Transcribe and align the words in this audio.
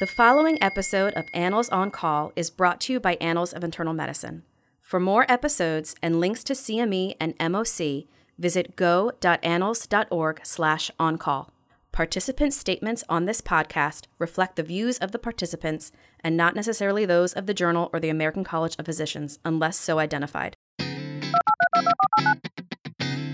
The 0.00 0.06
following 0.06 0.62
episode 0.62 1.12
of 1.14 1.26
Annals 1.34 1.68
on 1.70 1.90
Call 1.90 2.30
is 2.36 2.50
brought 2.50 2.80
to 2.82 2.92
you 2.92 3.00
by 3.00 3.14
Annals 3.14 3.52
of 3.52 3.64
Internal 3.64 3.92
Medicine. 3.92 4.44
For 4.80 5.00
more 5.00 5.26
episodes 5.28 5.96
and 6.00 6.20
links 6.20 6.44
to 6.44 6.52
CME 6.52 7.16
and 7.18 7.36
MOC, 7.40 8.06
visit 8.38 8.76
go.annals.org 8.76 10.40
slash 10.44 10.92
on-call. 11.00 11.50
Participant 11.90 12.54
statements 12.54 13.02
on 13.08 13.24
this 13.24 13.40
podcast 13.40 14.04
reflect 14.20 14.54
the 14.54 14.62
views 14.62 14.98
of 14.98 15.10
the 15.10 15.18
participants 15.18 15.90
and 16.20 16.36
not 16.36 16.54
necessarily 16.54 17.04
those 17.04 17.32
of 17.32 17.46
the 17.46 17.54
journal 17.54 17.90
or 17.92 17.98
the 17.98 18.08
American 18.08 18.44
College 18.44 18.76
of 18.78 18.86
Physicians, 18.86 19.40
unless 19.44 19.80
so 19.80 19.98
identified. 19.98 20.54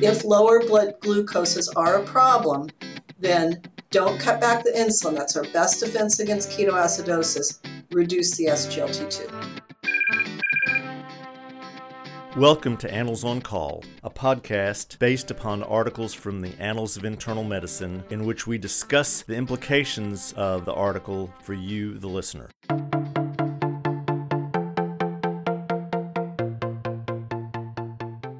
If 0.00 0.24
lower 0.24 0.60
blood 0.60 0.94
glucoses 1.02 1.68
are 1.76 1.96
a 1.96 2.06
problem, 2.06 2.70
then 3.18 3.60
don't 3.94 4.18
cut 4.18 4.40
back 4.40 4.64
the 4.64 4.72
insulin. 4.72 5.14
That's 5.14 5.36
our 5.36 5.44
best 5.52 5.78
defense 5.78 6.18
against 6.18 6.50
ketoacidosis. 6.50 7.60
Reduce 7.92 8.36
the 8.36 8.46
SGLT2. 8.46 9.60
Welcome 12.36 12.76
to 12.78 12.92
Annals 12.92 13.22
on 13.22 13.40
Call, 13.40 13.84
a 14.02 14.10
podcast 14.10 14.98
based 14.98 15.30
upon 15.30 15.62
articles 15.62 16.12
from 16.12 16.40
the 16.40 16.50
Annals 16.58 16.96
of 16.96 17.04
Internal 17.04 17.44
Medicine 17.44 18.02
in 18.10 18.24
which 18.24 18.48
we 18.48 18.58
discuss 18.58 19.22
the 19.22 19.36
implications 19.36 20.32
of 20.32 20.64
the 20.64 20.74
article 20.74 21.32
for 21.44 21.54
you, 21.54 21.96
the 21.96 22.08
listener. 22.08 22.50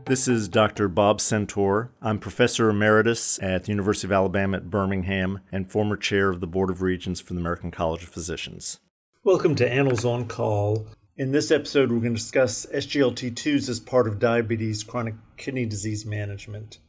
This 0.06 0.28
is 0.28 0.48
Dr. 0.48 0.86
Bob 0.88 1.18
Centor. 1.18 1.88
I'm 2.02 2.18
Professor 2.18 2.68
Emeritus 2.68 3.38
at 3.42 3.64
the 3.64 3.70
University 3.70 4.06
of 4.06 4.12
Alabama 4.12 4.58
at 4.58 4.68
Birmingham 4.68 5.40
and 5.50 5.70
former 5.70 5.96
chair 5.96 6.28
of 6.28 6.40
the 6.40 6.46
Board 6.46 6.68
of 6.68 6.82
Regents 6.82 7.22
for 7.22 7.32
the 7.32 7.40
American 7.40 7.70
College 7.70 8.02
of 8.02 8.10
Physicians. 8.10 8.80
Welcome 9.22 9.54
to 9.54 9.66
Annals 9.66 10.04
on 10.04 10.27
Call. 10.27 10.86
In 11.16 11.32
this 11.32 11.50
episode, 11.50 11.91
we're 11.91 12.00
going 12.00 12.14
to 12.14 12.20
discuss 12.20 12.66
SGLT2s 12.66 13.70
as 13.70 13.80
part 13.80 14.06
of 14.06 14.19
diabetes 14.19 14.84
chronic 14.84 15.14
kidney 15.38 15.64
disease 15.64 16.05
management. 16.05 16.80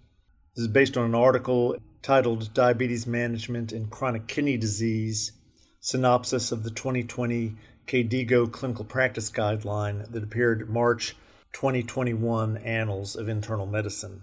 This 0.53 0.63
is 0.63 0.67
based 0.67 0.97
on 0.97 1.05
an 1.05 1.15
article 1.15 1.77
titled 2.01 2.53
Diabetes 2.53 3.07
Management 3.07 3.71
in 3.71 3.87
Chronic 3.87 4.27
Kidney 4.27 4.57
Disease 4.57 5.31
Synopsis 5.79 6.51
of 6.51 6.63
the 6.63 6.69
2020 6.69 7.55
KDIGO 7.87 8.51
Clinical 8.51 8.83
Practice 8.83 9.31
Guideline 9.31 10.11
that 10.11 10.23
appeared 10.23 10.69
March 10.69 11.15
2021 11.55 12.57
Annals 12.57 13.15
of 13.15 13.29
Internal 13.29 13.65
Medicine. 13.65 14.21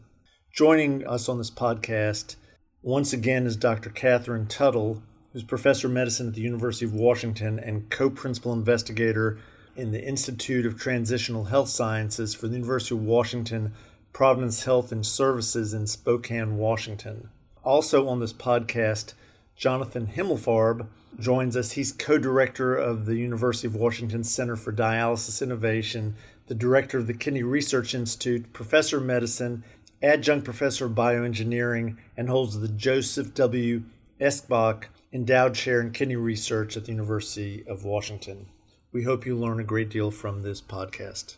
Joining 0.52 1.06
us 1.06 1.30
on 1.30 1.38
this 1.38 1.50
podcast 1.50 2.36
once 2.82 3.14
again 3.14 3.46
is 3.46 3.56
Dr. 3.56 3.88
Katherine 3.88 4.46
Tuttle, 4.46 5.02
who's 5.32 5.42
professor 5.42 5.86
of 5.86 5.94
medicine 5.94 6.28
at 6.28 6.34
the 6.34 6.42
University 6.42 6.84
of 6.84 6.92
Washington 6.92 7.58
and 7.58 7.88
co 7.88 8.10
principal 8.10 8.52
investigator 8.52 9.38
in 9.76 9.92
the 9.92 10.06
Institute 10.06 10.66
of 10.66 10.74
Translational 10.74 11.48
Health 11.48 11.70
Sciences 11.70 12.34
for 12.34 12.48
the 12.48 12.56
University 12.56 12.94
of 12.94 13.02
Washington 13.02 13.72
Providence 14.12 14.64
Health 14.64 14.92
and 14.92 15.04
Services 15.04 15.72
in 15.72 15.86
Spokane, 15.86 16.58
Washington. 16.58 17.30
Also 17.64 18.08
on 18.08 18.20
this 18.20 18.34
podcast, 18.34 19.14
Jonathan 19.56 20.06
Himmelfarb 20.06 20.86
joins 21.18 21.56
us. 21.56 21.72
He's 21.72 21.92
co 21.92 22.18
director 22.18 22.76
of 22.76 23.06
the 23.06 23.16
University 23.16 23.68
of 23.68 23.74
Washington 23.74 24.22
Center 24.22 24.54
for 24.54 24.70
Dialysis 24.70 25.40
Innovation 25.40 26.14
the 26.46 26.54
director 26.54 26.98
of 26.98 27.06
the 27.06 27.14
Kidney 27.14 27.42
Research 27.42 27.94
Institute, 27.94 28.52
professor 28.52 28.98
of 28.98 29.04
medicine, 29.04 29.64
adjunct 30.02 30.44
professor 30.44 30.86
of 30.86 30.92
bioengineering, 30.92 31.96
and 32.16 32.28
holds 32.28 32.58
the 32.58 32.68
Joseph 32.68 33.34
W. 33.34 33.82
Eschbach 34.20 34.84
Endowed 35.12 35.54
Chair 35.54 35.80
in 35.80 35.90
Kidney 35.90 36.16
Research 36.16 36.76
at 36.76 36.84
the 36.84 36.92
University 36.92 37.64
of 37.66 37.84
Washington. 37.84 38.46
We 38.92 39.02
hope 39.02 39.26
you 39.26 39.36
learn 39.36 39.60
a 39.60 39.64
great 39.64 39.90
deal 39.90 40.10
from 40.10 40.42
this 40.42 40.60
podcast. 40.60 41.36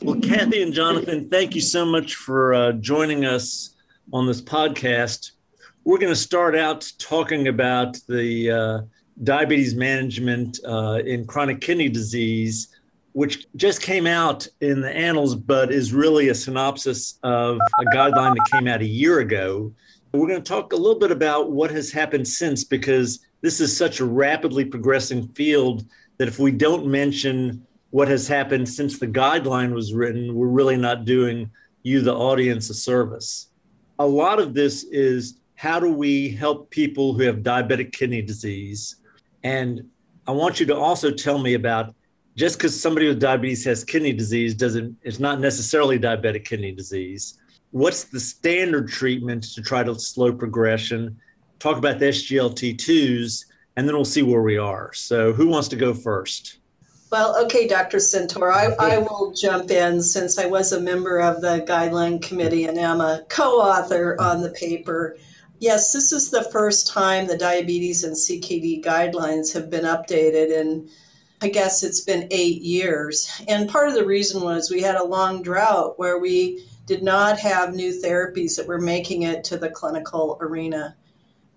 Well, 0.00 0.20
Kathy 0.20 0.62
and 0.62 0.72
Jonathan, 0.72 1.28
thank 1.28 1.54
you 1.54 1.60
so 1.60 1.84
much 1.84 2.14
for 2.14 2.54
uh, 2.54 2.72
joining 2.72 3.24
us 3.24 3.74
on 4.12 4.26
this 4.26 4.40
podcast. 4.40 5.32
We're 5.84 5.98
going 5.98 6.12
to 6.12 6.16
start 6.16 6.56
out 6.56 6.90
talking 6.98 7.48
about 7.48 7.98
the 8.08 8.50
uh, 8.50 8.80
diabetes 9.22 9.74
management 9.74 10.58
uh, 10.66 11.00
in 11.04 11.26
chronic 11.26 11.60
kidney 11.60 11.88
disease 11.88 12.68
which 13.12 13.46
just 13.56 13.82
came 13.82 14.06
out 14.06 14.46
in 14.60 14.80
the 14.80 14.90
annals, 14.90 15.34
but 15.34 15.72
is 15.72 15.92
really 15.92 16.28
a 16.28 16.34
synopsis 16.34 17.18
of 17.22 17.58
a 17.78 17.84
guideline 17.94 18.34
that 18.34 18.48
came 18.52 18.66
out 18.66 18.80
a 18.80 18.86
year 18.86 19.20
ago. 19.20 19.72
We're 20.12 20.28
going 20.28 20.42
to 20.42 20.48
talk 20.48 20.72
a 20.72 20.76
little 20.76 20.98
bit 20.98 21.10
about 21.10 21.50
what 21.50 21.70
has 21.70 21.90
happened 21.90 22.26
since 22.26 22.64
because 22.64 23.20
this 23.40 23.60
is 23.60 23.76
such 23.76 24.00
a 24.00 24.04
rapidly 24.04 24.64
progressing 24.64 25.28
field 25.28 25.84
that 26.18 26.28
if 26.28 26.38
we 26.38 26.52
don't 26.52 26.86
mention 26.86 27.66
what 27.90 28.08
has 28.08 28.26
happened 28.26 28.68
since 28.68 28.98
the 28.98 29.06
guideline 29.06 29.72
was 29.72 29.92
written, 29.92 30.34
we're 30.34 30.46
really 30.46 30.76
not 30.76 31.04
doing 31.04 31.50
you, 31.82 32.00
the 32.00 32.14
audience, 32.14 32.70
a 32.70 32.74
service. 32.74 33.48
A 33.98 34.06
lot 34.06 34.38
of 34.38 34.54
this 34.54 34.84
is 34.84 35.40
how 35.56 35.78
do 35.78 35.92
we 35.92 36.30
help 36.30 36.70
people 36.70 37.12
who 37.12 37.22
have 37.22 37.38
diabetic 37.38 37.92
kidney 37.92 38.22
disease? 38.22 38.96
And 39.44 39.82
I 40.26 40.32
want 40.32 40.60
you 40.60 40.66
to 40.66 40.76
also 40.76 41.10
tell 41.10 41.38
me 41.38 41.54
about 41.54 41.94
just 42.36 42.56
because 42.56 42.80
somebody 42.80 43.08
with 43.08 43.20
diabetes 43.20 43.64
has 43.64 43.84
kidney 43.84 44.12
disease 44.12 44.54
doesn't 44.54 44.96
it's 45.02 45.18
not 45.18 45.40
necessarily 45.40 45.98
diabetic 45.98 46.44
kidney 46.44 46.72
disease. 46.72 47.38
What's 47.70 48.04
the 48.04 48.20
standard 48.20 48.88
treatment 48.88 49.44
to 49.54 49.62
try 49.62 49.82
to 49.82 49.98
slow 49.98 50.32
progression? 50.32 51.16
Talk 51.58 51.78
about 51.78 51.98
the 51.98 52.06
sglt2s 52.06 53.44
and 53.76 53.88
then 53.88 53.94
we'll 53.94 54.04
see 54.04 54.22
where 54.22 54.42
we 54.42 54.58
are. 54.58 54.92
So 54.92 55.32
who 55.32 55.46
wants 55.46 55.68
to 55.68 55.76
go 55.76 55.94
first? 55.94 56.58
Well 57.10 57.36
okay 57.44 57.68
dr 57.68 57.96
centor 57.98 58.52
I, 58.52 58.72
I 58.78 58.98
will 58.98 59.34
jump 59.34 59.70
in 59.70 60.02
since 60.02 60.38
i 60.38 60.46
was 60.46 60.72
a 60.72 60.80
member 60.80 61.18
of 61.20 61.42
the 61.42 61.64
guideline 61.68 62.22
committee 62.22 62.64
and 62.64 62.78
am 62.78 63.02
a 63.02 63.22
co-author 63.28 64.16
on 64.18 64.40
the 64.40 64.50
paper. 64.50 65.18
Yes 65.58 65.92
this 65.92 66.12
is 66.12 66.30
the 66.30 66.44
first 66.44 66.86
time 66.86 67.26
the 67.26 67.36
diabetes 67.36 68.04
and 68.04 68.16
ckd 68.16 68.82
guidelines 68.82 69.52
have 69.52 69.68
been 69.68 69.84
updated 69.84 70.58
and 70.58 70.88
I 71.42 71.48
guess 71.48 71.82
it's 71.82 72.02
been 72.02 72.28
eight 72.30 72.62
years. 72.62 73.42
And 73.48 73.68
part 73.68 73.88
of 73.88 73.94
the 73.94 74.06
reason 74.06 74.42
was 74.42 74.70
we 74.70 74.80
had 74.80 74.94
a 74.94 75.04
long 75.04 75.42
drought 75.42 75.98
where 75.98 76.20
we 76.20 76.64
did 76.86 77.02
not 77.02 77.36
have 77.40 77.74
new 77.74 77.90
therapies 77.90 78.56
that 78.56 78.68
were 78.68 78.80
making 78.80 79.22
it 79.22 79.42
to 79.44 79.56
the 79.56 79.68
clinical 79.68 80.38
arena. 80.40 80.96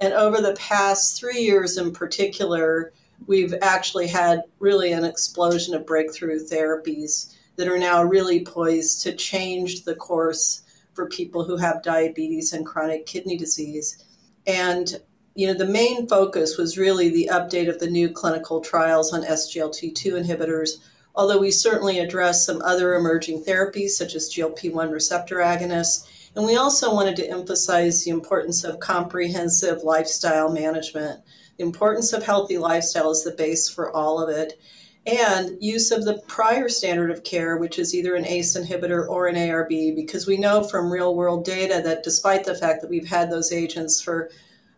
And 0.02 0.12
over 0.14 0.42
the 0.42 0.56
past 0.56 1.20
three 1.20 1.40
years 1.40 1.78
in 1.78 1.94
particular, 1.94 2.94
we've 3.28 3.54
actually 3.62 4.08
had 4.08 4.42
really 4.60 4.92
an 4.92 5.06
explosion 5.06 5.76
of 5.76 5.86
breakthrough 5.86 6.40
therapies 6.40 7.36
that 7.56 7.68
are 7.68 7.78
now 7.78 8.04
really 8.04 8.44
poised 8.44 9.04
to 9.04 9.14
change 9.14 9.84
the 9.84 9.96
course 9.96 10.64
for 10.94 11.08
people 11.10 11.44
who 11.44 11.58
have 11.58 11.84
diabetes 11.84 12.54
and 12.54 12.66
chronic 12.66 13.06
kidney 13.06 13.38
disease. 13.38 14.04
And 14.48 15.00
you 15.36 15.48
know, 15.48 15.54
the 15.54 15.66
main 15.66 16.08
focus 16.08 16.58
was 16.58 16.78
really 16.78 17.10
the 17.10 17.30
update 17.30 17.68
of 17.68 17.78
the 17.80 17.90
new 17.90 18.10
clinical 18.10 18.62
trials 18.62 19.12
on 19.12 19.26
SGLT2 19.26 20.24
inhibitors, 20.24 20.78
although 21.14 21.38
we 21.38 21.52
certainly 21.52 22.00
addressed 22.00 22.46
some 22.46 22.62
other 22.62 22.96
emerging 22.96 23.44
therapies 23.44 23.90
such 23.90 24.16
as 24.16 24.34
GLP-1 24.34 24.94
receptor 24.94 25.38
agonists. 25.38 26.08
And 26.38 26.46
we 26.46 26.56
also 26.56 26.94
wanted 26.94 27.18
to 27.18 27.30
emphasize 27.30 28.04
the 28.04 28.12
importance 28.12 28.64
of 28.64 28.80
comprehensive 28.80 29.84
lifestyle 29.84 30.50
management. 30.50 31.20
The 31.58 31.66
importance 31.66 32.14
of 32.14 32.24
healthy 32.24 32.58
lifestyle 32.58 33.12
is 33.12 33.26
the 33.26 33.32
base 33.32 33.68
for 33.68 33.92
all 33.92 34.24
of 34.24 34.30
it. 34.30 34.58
And 35.06 35.58
use 35.62 35.92
of 35.92 36.06
the 36.06 36.20
prior 36.28 36.70
standard 36.70 37.12
of 37.12 37.26
care, 37.26 37.58
which 37.58 37.78
is 37.78 37.94
either 37.94 38.16
an 38.16 38.26
ACE 38.26 38.58
inhibitor 38.58 39.08
or 39.08 39.28
an 39.28 39.36
ARB, 39.36 39.96
because 39.98 40.28
we 40.28 40.38
know 40.38 40.64
from 40.64 40.92
real 40.92 41.14
world 41.14 41.44
data 41.44 41.82
that 41.84 42.04
despite 42.04 42.46
the 42.46 42.56
fact 42.56 42.82
that 42.82 42.90
we've 42.90 43.08
had 43.08 43.30
those 43.30 43.52
agents 43.52 44.02
for 44.02 44.32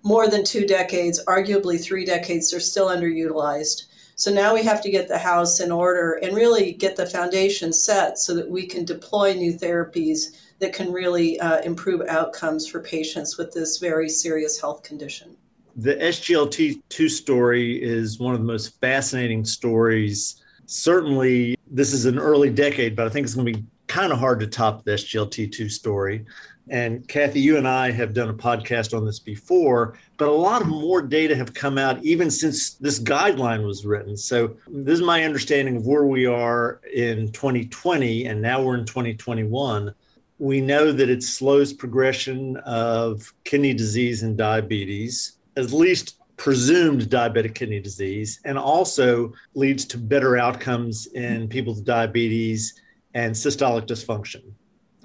more 0.04 0.28
than 0.28 0.44
two 0.44 0.66
decades, 0.66 1.24
arguably 1.26 1.82
three 1.82 2.06
decades, 2.06 2.52
they're 2.52 2.60
still 2.60 2.88
underutilized. 2.88 3.84
So 4.16 4.34
now 4.34 4.54
we 4.54 4.64
have 4.64 4.82
to 4.82 4.90
get 4.90 5.08
the 5.08 5.18
house 5.18 5.60
in 5.60 5.72
order 5.72 6.14
and 6.24 6.36
really 6.36 6.74
get 6.74 6.96
the 6.96 7.06
foundation 7.06 7.72
set 7.72 8.18
so 8.18 8.34
that 8.34 8.50
we 8.50 8.66
can 8.66 8.84
deploy 8.84 9.34
new 9.34 9.54
therapies 9.54 10.38
that 10.60 10.74
can 10.74 10.92
really 10.92 11.40
uh, 11.40 11.62
improve 11.62 12.02
outcomes 12.08 12.68
for 12.68 12.82
patients 12.82 13.38
with 13.38 13.54
this 13.54 13.78
very 13.78 14.10
serious 14.10 14.60
health 14.60 14.82
condition. 14.82 15.38
The 15.76 15.96
SGLT2 15.96 17.10
story 17.12 17.82
is 17.82 18.18
one 18.18 18.34
of 18.34 18.40
the 18.40 18.48
most 18.48 18.80
fascinating 18.82 19.46
stories. 19.46 20.42
Certainly, 20.66 21.56
this 21.70 21.94
is 21.94 22.06
an 22.06 22.18
early 22.18 22.50
decade, 22.50 22.96
but 22.96 23.06
I 23.06 23.10
think 23.10 23.26
it's 23.26 23.36
going 23.36 23.54
to 23.54 23.60
be 23.60 23.66
kind 23.86 24.12
of 24.12 24.18
hard 24.18 24.40
to 24.40 24.48
top 24.48 24.84
the 24.84 24.92
SGLT2 24.92 25.70
story. 25.70 26.26
And 26.70 27.08
Kathy, 27.08 27.40
you 27.40 27.58
and 27.58 27.68
I 27.68 27.92
have 27.92 28.14
done 28.14 28.30
a 28.30 28.34
podcast 28.34 28.96
on 28.96 29.06
this 29.06 29.20
before, 29.20 29.98
but 30.18 30.28
a 30.28 30.32
lot 30.32 30.62
of 30.62 30.68
more 30.68 31.02
data 31.02 31.36
have 31.36 31.54
come 31.54 31.78
out 31.78 32.04
even 32.04 32.30
since 32.30 32.74
this 32.74 33.00
guideline 33.00 33.66
was 33.66 33.86
written. 33.86 34.18
So, 34.18 34.58
this 34.68 35.00
is 35.00 35.06
my 35.06 35.24
understanding 35.24 35.78
of 35.78 35.88
where 35.88 36.06
we 36.06 36.26
are 36.26 36.82
in 36.94 37.32
2020, 37.32 38.26
and 38.26 38.42
now 38.42 38.62
we're 38.62 38.78
in 38.78 38.86
2021. 38.86 39.94
We 40.40 40.62
know 40.62 40.92
that 40.92 41.10
it 41.10 41.24
slows 41.24 41.74
progression 41.74 42.58
of 42.58 43.34
kidney 43.44 43.74
disease 43.74 44.24
and 44.24 44.38
diabetes. 44.38 45.38
At 45.56 45.72
least 45.72 46.18
presumed 46.38 47.02
diabetic 47.04 47.56
kidney 47.56 47.80
disease 47.80 48.40
and 48.46 48.58
also 48.58 49.34
leads 49.56 49.86
to 49.86 49.98
better 49.98 50.38
outcomes 50.38 51.08
in 51.08 51.48
people 51.48 51.74
with 51.74 51.84
diabetes 51.84 52.80
and 53.16 53.34
systolic 53.34 53.88
dysfunction, 53.88 54.44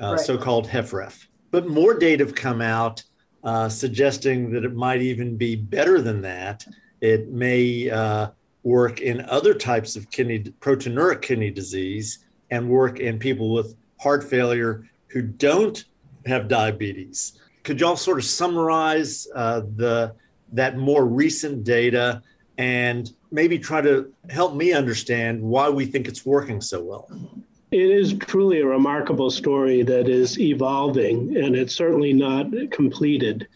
uh, 0.00 0.12
right. 0.12 0.20
so 0.20 0.36
called 0.36 0.68
HFrEF. 0.68 1.26
But 1.52 1.68
more 1.68 1.94
data 1.94 2.24
have 2.24 2.34
come 2.34 2.60
out 2.60 3.04
uh, 3.44 3.68
suggesting 3.68 4.50
that 4.52 4.64
it 4.64 4.74
might 4.74 5.02
even 5.02 5.36
be 5.36 5.54
better 5.54 6.00
than 6.00 6.22
that. 6.22 6.66
It 7.00 7.28
may 7.28 7.90
uh, 7.90 8.30
work 8.62 9.00
in 9.00 9.20
other 9.22 9.54
types 9.54 9.94
of 9.94 10.10
kidney 10.10 10.40
proteinuric 10.60 11.22
kidney 11.22 11.50
disease 11.50 12.24
and 12.50 12.68
work 12.68 13.00
in 13.00 13.18
people 13.18 13.52
with 13.52 13.76
heart 14.00 14.24
failure 14.24 14.88
who 15.08 15.22
don't 15.22 15.84
have 16.26 16.48
diabetes. 16.48 17.38
Could 17.64 17.80
y'all 17.80 17.96
sort 17.96 18.18
of 18.18 18.24
summarize 18.24 19.28
uh, 19.34 19.62
the 19.76 20.14
that 20.52 20.76
more 20.76 21.06
recent 21.06 21.64
data 21.64 22.22
and 22.58 23.12
maybe 23.30 23.58
try 23.58 23.80
to 23.80 24.12
help 24.30 24.54
me 24.54 24.72
understand 24.72 25.40
why 25.42 25.68
we 25.68 25.86
think 25.86 26.08
it's 26.08 26.24
working 26.24 26.60
so 26.60 26.82
well? 26.82 27.10
It 27.72 27.90
is 27.90 28.12
truly 28.12 28.60
a 28.60 28.66
remarkable 28.66 29.30
story 29.30 29.82
that 29.82 30.06
is 30.06 30.38
evolving, 30.38 31.34
and 31.38 31.56
it's 31.56 31.74
certainly 31.74 32.12
not 32.12 32.48
completed 32.70 33.48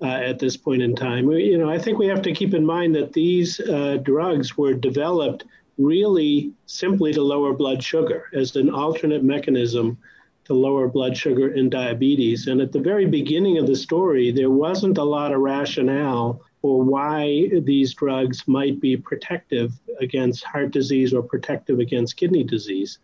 uh, 0.00 0.06
at 0.06 0.38
this 0.38 0.56
point 0.56 0.80
in 0.80 0.94
time. 0.94 1.28
You 1.32 1.58
know, 1.58 1.68
I 1.68 1.80
think 1.80 1.98
we 1.98 2.06
have 2.06 2.22
to 2.22 2.32
keep 2.32 2.54
in 2.54 2.64
mind 2.64 2.94
that 2.94 3.12
these 3.12 3.58
uh, 3.58 3.98
drugs 4.00 4.56
were 4.56 4.74
developed 4.74 5.46
really 5.76 6.52
simply 6.66 7.12
to 7.14 7.22
lower 7.22 7.52
blood 7.52 7.82
sugar 7.82 8.30
as 8.32 8.54
an 8.54 8.70
alternate 8.70 9.24
mechanism 9.24 9.98
to 10.44 10.54
lower 10.54 10.86
blood 10.86 11.16
sugar 11.16 11.48
in 11.48 11.68
diabetes. 11.68 12.46
And 12.46 12.60
at 12.60 12.70
the 12.70 12.78
very 12.78 13.06
beginning 13.06 13.58
of 13.58 13.66
the 13.66 13.74
story, 13.74 14.30
there 14.30 14.50
wasn't 14.50 14.98
a 14.98 15.02
lot 15.02 15.32
of 15.32 15.40
rationale 15.40 16.40
for 16.62 16.80
why 16.80 17.50
these 17.64 17.92
drugs 17.92 18.46
might 18.46 18.80
be 18.80 18.96
protective 18.96 19.72
against 20.00 20.44
heart 20.44 20.70
disease 20.70 21.12
or 21.12 21.24
protective 21.24 21.80
against 21.80 22.16
kidney 22.16 22.44
disease. 22.44 23.00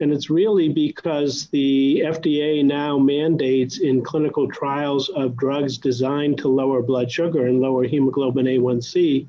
And 0.00 0.12
it's 0.12 0.30
really 0.30 0.70
because 0.70 1.48
the 1.48 2.02
FDA 2.06 2.64
now 2.64 2.98
mandates 2.98 3.80
in 3.80 4.02
clinical 4.02 4.48
trials 4.48 5.10
of 5.10 5.36
drugs 5.36 5.76
designed 5.76 6.38
to 6.38 6.48
lower 6.48 6.82
blood 6.82 7.10
sugar 7.10 7.46
and 7.46 7.60
lower 7.60 7.84
hemoglobin 7.84 8.46
A1C 8.46 9.28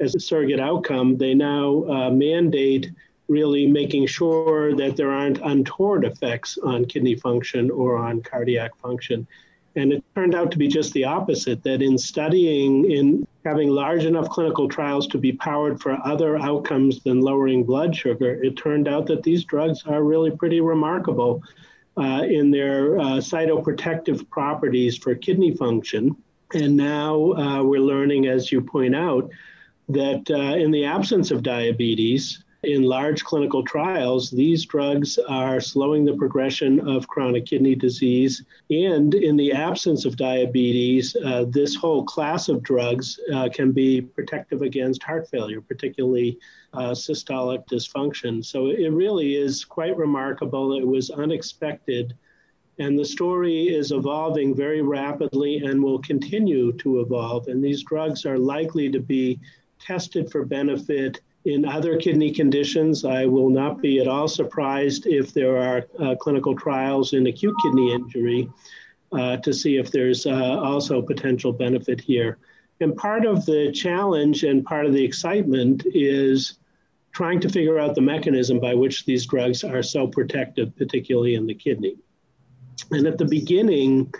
as 0.00 0.14
a 0.14 0.20
surrogate 0.20 0.60
outcome, 0.60 1.16
they 1.16 1.34
now 1.34 1.84
uh, 1.84 2.10
mandate 2.10 2.90
really 3.28 3.66
making 3.66 4.06
sure 4.06 4.74
that 4.76 4.96
there 4.96 5.10
aren't 5.10 5.38
untoward 5.38 6.04
effects 6.04 6.58
on 6.62 6.84
kidney 6.84 7.14
function 7.14 7.70
or 7.70 7.96
on 7.96 8.22
cardiac 8.22 8.76
function. 8.76 9.26
And 9.76 9.92
it 9.92 10.04
turned 10.14 10.34
out 10.34 10.50
to 10.52 10.58
be 10.58 10.68
just 10.68 10.92
the 10.92 11.04
opposite 11.04 11.62
that 11.64 11.82
in 11.82 11.98
studying, 11.98 12.90
in 12.90 13.26
having 13.44 13.70
large 13.70 14.04
enough 14.04 14.28
clinical 14.28 14.68
trials 14.68 15.06
to 15.08 15.18
be 15.18 15.32
powered 15.32 15.80
for 15.80 15.98
other 16.04 16.38
outcomes 16.38 17.02
than 17.02 17.20
lowering 17.20 17.64
blood 17.64 17.94
sugar, 17.94 18.42
it 18.42 18.56
turned 18.56 18.86
out 18.86 19.06
that 19.06 19.24
these 19.24 19.44
drugs 19.44 19.82
are 19.86 20.04
really 20.04 20.30
pretty 20.30 20.60
remarkable 20.60 21.42
uh, 21.96 22.22
in 22.28 22.50
their 22.50 22.98
uh, 22.98 23.16
cytoprotective 23.18 24.28
properties 24.30 24.96
for 24.96 25.14
kidney 25.14 25.56
function. 25.56 26.16
And 26.52 26.76
now 26.76 27.32
uh, 27.32 27.62
we're 27.64 27.80
learning, 27.80 28.26
as 28.26 28.52
you 28.52 28.60
point 28.60 28.94
out, 28.94 29.28
that 29.88 30.30
uh, 30.30 30.56
in 30.56 30.70
the 30.70 30.84
absence 30.84 31.30
of 31.30 31.42
diabetes, 31.42 32.43
in 32.64 32.82
large 32.82 33.24
clinical 33.24 33.62
trials, 33.62 34.30
these 34.30 34.64
drugs 34.64 35.18
are 35.28 35.60
slowing 35.60 36.04
the 36.04 36.16
progression 36.16 36.80
of 36.88 37.08
chronic 37.08 37.46
kidney 37.46 37.74
disease. 37.74 38.44
And 38.70 39.14
in 39.14 39.36
the 39.36 39.52
absence 39.52 40.04
of 40.04 40.16
diabetes, 40.16 41.16
uh, 41.24 41.44
this 41.48 41.74
whole 41.74 42.04
class 42.04 42.48
of 42.48 42.62
drugs 42.62 43.18
uh, 43.32 43.48
can 43.52 43.72
be 43.72 44.00
protective 44.00 44.62
against 44.62 45.02
heart 45.02 45.28
failure, 45.28 45.60
particularly 45.60 46.38
uh, 46.72 46.90
systolic 46.90 47.66
dysfunction. 47.66 48.44
So 48.44 48.66
it 48.66 48.90
really 48.92 49.36
is 49.36 49.64
quite 49.64 49.96
remarkable. 49.96 50.74
It 50.74 50.86
was 50.86 51.10
unexpected. 51.10 52.14
And 52.78 52.98
the 52.98 53.04
story 53.04 53.68
is 53.68 53.92
evolving 53.92 54.54
very 54.54 54.82
rapidly 54.82 55.58
and 55.58 55.82
will 55.82 56.00
continue 56.00 56.72
to 56.78 57.00
evolve. 57.00 57.48
And 57.48 57.62
these 57.62 57.84
drugs 57.84 58.26
are 58.26 58.38
likely 58.38 58.90
to 58.90 58.98
be 58.98 59.38
tested 59.78 60.30
for 60.30 60.44
benefit 60.44 61.20
in 61.44 61.64
other 61.66 61.98
kidney 61.98 62.32
conditions, 62.32 63.04
I 63.04 63.26
will 63.26 63.50
not 63.50 63.82
be 63.82 64.00
at 64.00 64.08
all 64.08 64.28
surprised 64.28 65.06
if 65.06 65.34
there 65.34 65.58
are 65.58 65.86
uh, 65.98 66.14
clinical 66.16 66.56
trials 66.56 67.12
in 67.12 67.26
acute 67.26 67.54
kidney 67.62 67.92
injury 67.92 68.50
uh, 69.12 69.36
to 69.38 69.52
see 69.52 69.76
if 69.76 69.90
there's 69.90 70.26
uh, 70.26 70.58
also 70.60 71.02
potential 71.02 71.52
benefit 71.52 72.00
here. 72.00 72.38
And 72.80 72.96
part 72.96 73.26
of 73.26 73.44
the 73.46 73.70
challenge 73.72 74.42
and 74.42 74.64
part 74.64 74.86
of 74.86 74.92
the 74.92 75.04
excitement 75.04 75.84
is 75.86 76.58
trying 77.12 77.40
to 77.40 77.48
figure 77.48 77.78
out 77.78 77.94
the 77.94 78.00
mechanism 78.00 78.58
by 78.58 78.74
which 78.74 79.04
these 79.04 79.26
drugs 79.26 79.62
are 79.62 79.82
so 79.82 80.06
protective, 80.06 80.74
particularly 80.76 81.34
in 81.36 81.46
the 81.46 81.54
kidney. 81.54 81.96
And 82.90 83.06
at 83.06 83.18
the 83.18 83.24
beginning, 83.24 84.12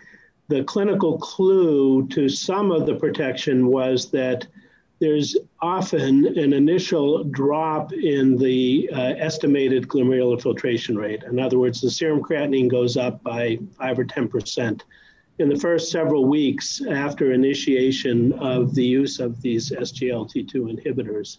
the 0.48 0.62
clinical 0.64 1.18
clue 1.18 2.06
to 2.08 2.28
some 2.28 2.70
of 2.70 2.86
the 2.86 2.94
protection 2.94 3.66
was 3.66 4.10
that 4.10 4.46
there's 5.04 5.36
often 5.60 6.24
an 6.38 6.54
initial 6.54 7.24
drop 7.24 7.92
in 7.92 8.38
the 8.38 8.88
uh, 8.90 9.12
estimated 9.18 9.86
glomerular 9.86 10.40
filtration 10.40 10.96
rate. 10.96 11.22
In 11.24 11.38
other 11.38 11.58
words, 11.58 11.82
the 11.82 11.90
serum 11.90 12.22
creatinine 12.22 12.70
goes 12.70 12.96
up 12.96 13.22
by 13.22 13.58
5 13.76 13.98
or 13.98 14.04
10% 14.06 14.80
in 15.40 15.48
the 15.50 15.56
first 15.56 15.92
several 15.92 16.24
weeks 16.24 16.80
after 16.88 17.32
initiation 17.32 18.32
of 18.34 18.74
the 18.74 18.82
use 18.82 19.20
of 19.20 19.42
these 19.42 19.72
SGLT2 19.72 20.54
inhibitors. 20.54 21.36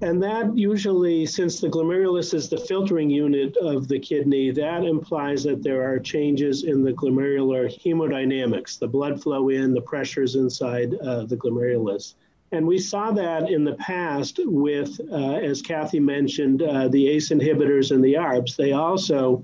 And 0.00 0.22
that 0.22 0.56
usually, 0.56 1.26
since 1.26 1.60
the 1.60 1.68
glomerulus 1.68 2.32
is 2.32 2.48
the 2.48 2.56
filtering 2.56 3.10
unit 3.10 3.54
of 3.58 3.86
the 3.86 3.98
kidney, 3.98 4.50
that 4.52 4.82
implies 4.82 5.44
that 5.44 5.62
there 5.62 5.82
are 5.82 5.98
changes 5.98 6.64
in 6.64 6.82
the 6.82 6.92
glomerular 6.94 7.68
hemodynamics, 7.82 8.78
the 8.78 8.88
blood 8.88 9.22
flow 9.22 9.50
in, 9.50 9.74
the 9.74 9.82
pressures 9.82 10.36
inside 10.36 10.94
uh, 11.02 11.24
the 11.24 11.36
glomerulus. 11.36 12.14
And 12.54 12.68
we 12.68 12.78
saw 12.78 13.10
that 13.10 13.50
in 13.50 13.64
the 13.64 13.74
past 13.74 14.38
with, 14.44 15.00
uh, 15.10 15.38
as 15.50 15.60
Kathy 15.60 15.98
mentioned, 15.98 16.62
uh, 16.62 16.86
the 16.86 17.08
ACE 17.08 17.30
inhibitors 17.30 17.90
and 17.90 18.02
the 18.02 18.14
ARBs. 18.14 18.54
They 18.54 18.70
also 18.70 19.42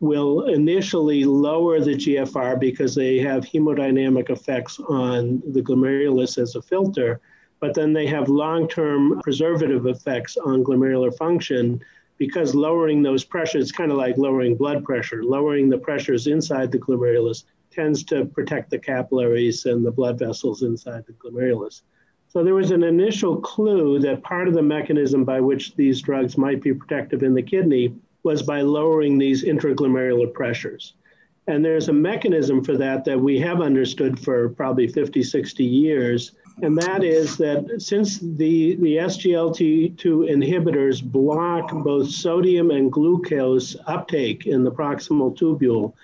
will 0.00 0.42
initially 0.42 1.24
lower 1.24 1.80
the 1.80 1.94
GFR 1.94 2.60
because 2.60 2.94
they 2.94 3.18
have 3.20 3.46
hemodynamic 3.46 4.28
effects 4.28 4.78
on 4.78 5.42
the 5.52 5.62
glomerulus 5.62 6.36
as 6.36 6.54
a 6.54 6.60
filter, 6.60 7.22
but 7.60 7.72
then 7.72 7.94
they 7.94 8.06
have 8.08 8.28
long 8.28 8.68
term 8.68 9.18
preservative 9.22 9.86
effects 9.86 10.36
on 10.36 10.62
glomerular 10.62 11.16
function 11.16 11.80
because 12.18 12.54
lowering 12.54 13.02
those 13.02 13.24
pressures, 13.24 13.72
kind 13.72 13.90
of 13.90 13.96
like 13.96 14.18
lowering 14.18 14.54
blood 14.54 14.84
pressure, 14.84 15.24
lowering 15.24 15.70
the 15.70 15.78
pressures 15.78 16.26
inside 16.26 16.70
the 16.70 16.78
glomerulus 16.78 17.44
tends 17.70 18.04
to 18.04 18.26
protect 18.26 18.68
the 18.68 18.78
capillaries 18.78 19.64
and 19.64 19.82
the 19.82 19.90
blood 19.90 20.18
vessels 20.18 20.62
inside 20.62 21.06
the 21.06 21.14
glomerulus. 21.14 21.80
So 22.32 22.44
there 22.44 22.54
was 22.54 22.70
an 22.70 22.84
initial 22.84 23.40
clue 23.40 23.98
that 23.98 24.22
part 24.22 24.46
of 24.46 24.54
the 24.54 24.62
mechanism 24.62 25.24
by 25.24 25.40
which 25.40 25.74
these 25.74 26.00
drugs 26.00 26.38
might 26.38 26.62
be 26.62 26.72
protective 26.72 27.24
in 27.24 27.34
the 27.34 27.42
kidney 27.42 27.92
was 28.22 28.40
by 28.40 28.60
lowering 28.60 29.18
these 29.18 29.42
intraglomerular 29.42 30.32
pressures. 30.32 30.94
And 31.48 31.64
there's 31.64 31.88
a 31.88 31.92
mechanism 31.92 32.62
for 32.62 32.76
that 32.76 33.04
that 33.06 33.18
we 33.18 33.40
have 33.40 33.60
understood 33.60 34.16
for 34.16 34.50
probably 34.50 34.86
50, 34.86 35.24
60 35.24 35.64
years. 35.64 36.30
And 36.62 36.76
that 36.78 37.02
is 37.02 37.36
that 37.38 37.82
since 37.82 38.20
the, 38.20 38.76
the 38.76 38.98
SGLT2 38.98 39.98
inhibitors 40.30 41.02
block 41.02 41.72
both 41.82 42.10
sodium 42.10 42.70
and 42.70 42.92
glucose 42.92 43.74
uptake 43.88 44.46
in 44.46 44.62
the 44.62 44.70
proximal 44.70 45.36
tubule, 45.36 45.94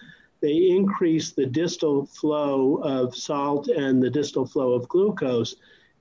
they 0.41 0.71
increase 0.71 1.31
the 1.31 1.47
distal 1.47 2.07
flow 2.07 2.81
of 2.83 3.15
salt 3.15 3.69
and 3.69 4.03
the 4.03 4.11
distal 4.11 4.45
flow 4.45 4.73
of 4.73 4.89
glucose. 4.89 5.55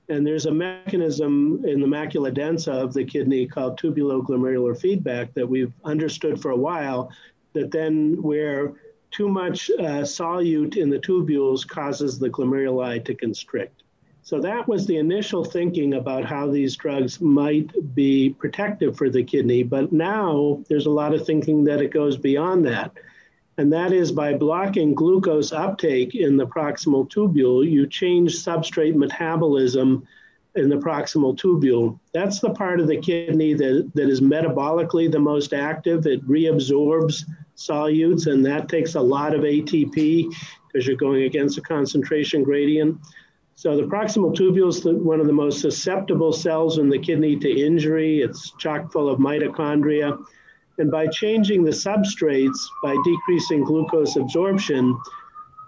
And 0.08 0.26
there's 0.26 0.46
a 0.46 0.52
mechanism 0.52 1.64
in 1.64 1.80
the 1.80 1.86
macula 1.86 2.32
densa 2.32 2.72
of 2.72 2.92
the 2.92 3.04
kidney 3.04 3.46
called 3.46 3.78
tubuloglomerular 3.78 4.78
feedback 4.78 5.34
that 5.34 5.48
we've 5.48 5.72
understood 5.84 6.40
for 6.40 6.52
a 6.52 6.56
while 6.56 7.10
that 7.54 7.70
then 7.70 8.22
where 8.22 8.74
too 9.10 9.28
much 9.28 9.70
uh, 9.78 10.02
solute 10.02 10.76
in 10.76 10.90
the 10.90 10.98
tubules 10.98 11.66
causes 11.66 12.18
the 12.18 12.28
glomeruli 12.28 13.04
to 13.04 13.14
constrict. 13.14 13.82
So 14.22 14.40
that 14.40 14.66
was 14.66 14.86
the 14.86 14.96
initial 14.96 15.44
thinking 15.44 15.94
about 15.94 16.24
how 16.24 16.50
these 16.50 16.76
drugs 16.76 17.20
might 17.20 17.70
be 17.94 18.30
protective 18.30 18.96
for 18.96 19.08
the 19.08 19.22
kidney. 19.22 19.62
But 19.62 19.92
now 19.92 20.64
there's 20.68 20.86
a 20.86 20.90
lot 20.90 21.14
of 21.14 21.24
thinking 21.24 21.64
that 21.64 21.80
it 21.80 21.92
goes 21.92 22.16
beyond 22.16 22.66
that 22.66 22.92
and 23.58 23.72
that 23.72 23.92
is 23.92 24.12
by 24.12 24.34
blocking 24.34 24.94
glucose 24.94 25.52
uptake 25.52 26.14
in 26.14 26.36
the 26.36 26.46
proximal 26.46 27.08
tubule, 27.08 27.68
you 27.68 27.86
change 27.86 28.36
substrate 28.36 28.94
metabolism 28.94 30.06
in 30.56 30.68
the 30.68 30.76
proximal 30.76 31.36
tubule. 31.38 31.98
That's 32.12 32.40
the 32.40 32.50
part 32.50 32.80
of 32.80 32.86
the 32.86 32.98
kidney 32.98 33.54
that, 33.54 33.90
that 33.94 34.08
is 34.08 34.20
metabolically 34.20 35.10
the 35.10 35.18
most 35.18 35.52
active. 35.52 36.06
It 36.06 36.26
reabsorbs 36.26 37.24
solutes, 37.56 38.26
and 38.26 38.44
that 38.44 38.68
takes 38.68 38.94
a 38.94 39.00
lot 39.00 39.34
of 39.34 39.42
ATP 39.42 40.32
because 40.66 40.86
you're 40.86 40.96
going 40.96 41.22
against 41.22 41.58
a 41.58 41.62
concentration 41.62 42.42
gradient. 42.42 42.98
So 43.54 43.74
the 43.74 43.84
proximal 43.84 44.36
tubule 44.36 44.68
is 44.68 44.84
one 44.84 45.18
of 45.18 45.26
the 45.26 45.32
most 45.32 45.62
susceptible 45.62 46.32
cells 46.32 46.76
in 46.76 46.90
the 46.90 46.98
kidney 46.98 47.36
to 47.36 47.50
injury. 47.50 48.20
It's 48.20 48.52
chock 48.58 48.92
full 48.92 49.08
of 49.08 49.18
mitochondria. 49.18 50.22
And 50.78 50.90
by 50.90 51.06
changing 51.06 51.64
the 51.64 51.70
substrates, 51.70 52.58
by 52.82 52.94
decreasing 53.04 53.64
glucose 53.64 54.16
absorption, 54.16 54.98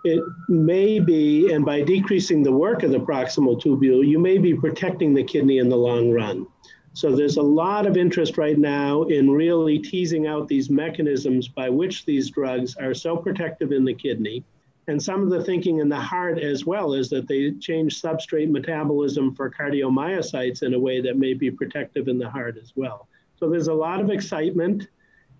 it 0.05 0.23
may 0.49 1.01
be, 1.01 1.53
and 1.53 1.65
by 1.65 1.83
decreasing 1.83 2.43
the 2.43 2.53
work 2.53 2.83
of 2.83 2.91
the 2.91 3.01
proximal 3.01 3.61
tubule, 3.61 4.07
you 4.07 4.19
may 4.19 4.39
be 4.39 4.55
protecting 4.55 5.15
the 5.15 5.25
kidney 5.25 5.59
in 5.59 5.69
the 5.69 5.77
long 5.77 6.11
run. 6.11 6.47
So 6.93 7.15
there's 7.15 7.37
a 7.37 7.43
lot 7.43 7.87
of 7.87 7.97
interest 7.97 8.39
right 8.39 8.59
now 8.59 9.03
in 9.05 9.31
really 9.31 9.79
teasing 9.79 10.27
out 10.27 10.49
these 10.49 10.69
mechanisms 10.69 11.49
by 11.49 11.71
which 11.71 12.05
these 12.05 12.31
drugs 12.31 12.77
are 12.77 12.95
so 12.95 13.17
protective 13.17 13.73
in 13.73 13.85
the 13.85 13.95
kidney. 13.95 14.45
And 14.89 15.03
some 15.03 15.23
of 15.23 15.31
the 15.31 15.45
thinking 15.45 15.79
in 15.79 15.89
the 15.89 16.01
heart 16.01 16.39
as 16.39 16.65
well 16.65 16.95
is 16.95 17.09
that 17.11 17.29
they 17.29 17.53
change 17.53 18.01
substrate 18.01 18.51
metabolism 18.51 19.35
for 19.35 19.51
cardiomyocytes 19.51 20.63
in 20.63 20.75
a 20.75 20.79
way 20.79 21.01
that 21.01 21.19
may 21.19 21.35
be 21.35 21.51
protective 21.51 22.09
in 22.09 22.19
the 22.19 22.29
heart 22.29 22.57
as 22.61 22.73
well. 22.75 23.07
So 23.37 23.49
there's 23.49 23.69
a 23.69 23.75
lot 23.75 24.01
of 24.01 24.11
excitement 24.11 24.89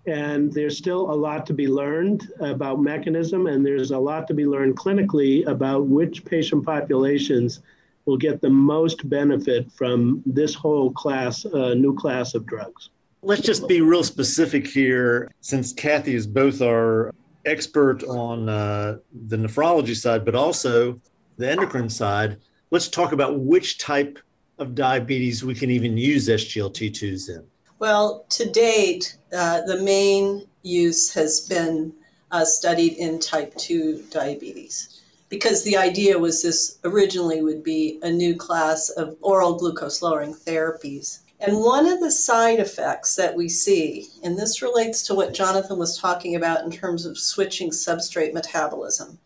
and 0.09 0.53
there's 0.53 0.77
still 0.77 1.11
a 1.11 1.15
lot 1.15 1.47
to 1.47 1.53
be 1.53 1.69
learned 1.69 2.33
about 2.41 2.81
mechanism 2.81 3.47
and 3.47 3.65
there's 3.65 3.91
a 3.91 3.99
lot 3.99 4.27
to 4.29 4.35
be 4.35 4.47
learned 4.47 4.77
clinically 4.77 5.47
about 5.47 5.87
which 5.87 6.25
patient 6.25 6.65
populations 6.65 7.61
will 8.07 8.17
get 8.17 8.41
the 8.41 8.51
most 8.51 9.09
benefit 9.09 9.71
from 9.71 10.23
this 10.25 10.55
whole 10.55 10.91
class, 10.93 11.45
uh, 11.45 11.75
new 11.75 11.95
class 11.95 12.35
of 12.35 12.47
drugs. 12.47 12.91
Let's 13.23 13.43
just 13.43 13.69
be 13.69 13.81
real 13.81 14.05
specific 14.05 14.67
here, 14.67 15.31
since 15.41 15.73
Kathy 15.73 16.15
is 16.15 16.27
both 16.27 16.63
our 16.63 17.13
expert 17.45 18.03
on 18.05 18.49
uh, 18.49 18.99
the 19.27 19.37
nephrology 19.37 19.97
side, 19.97 20.25
but 20.25 20.35
also 20.35 21.01
the 21.37 21.51
endocrine 21.51 21.91
side. 21.91 22.39
Let's 22.71 22.89
talk 22.89 23.13
about 23.13 23.41
which 23.41 23.79
type 23.79 24.19
of 24.59 24.75
diabetes 24.75 25.45
we 25.45 25.55
can 25.55 25.71
even 25.71 25.97
use 25.97 26.29
SGLT2s 26.29 27.29
in. 27.29 27.45
Well, 27.81 28.25
to 28.31 28.51
date, 28.51 29.17
uh, 29.33 29.61
the 29.61 29.81
main 29.81 30.49
use 30.63 31.15
has 31.15 31.43
been 31.43 31.93
uh, 32.33 32.45
studied 32.45 32.95
in 32.95 33.21
type 33.21 33.55
2 33.55 34.07
diabetes 34.11 35.01
because 35.29 35.63
the 35.63 35.77
idea 35.77 36.19
was 36.19 36.43
this 36.43 36.79
originally 36.85 37.41
would 37.41 37.63
be 37.63 38.01
a 38.03 38.11
new 38.11 38.35
class 38.35 38.89
of 38.89 39.17
oral 39.21 39.55
glucose 39.55 40.03
lowering 40.03 40.35
therapies. 40.35 41.21
And 41.39 41.61
one 41.61 41.87
of 41.87 42.01
the 42.01 42.11
side 42.11 42.59
effects 42.59 43.15
that 43.15 43.37
we 43.37 43.49
see, 43.49 44.09
and 44.25 44.37
this 44.37 44.61
relates 44.61 45.03
to 45.03 45.15
what 45.15 45.33
Jonathan 45.33 45.79
was 45.79 45.97
talking 45.97 46.35
about 46.35 46.65
in 46.65 46.73
terms 46.73 47.07
of 47.07 47.17
switching 47.17 47.71
substrate 47.71 48.35
metabolism, 48.35 49.21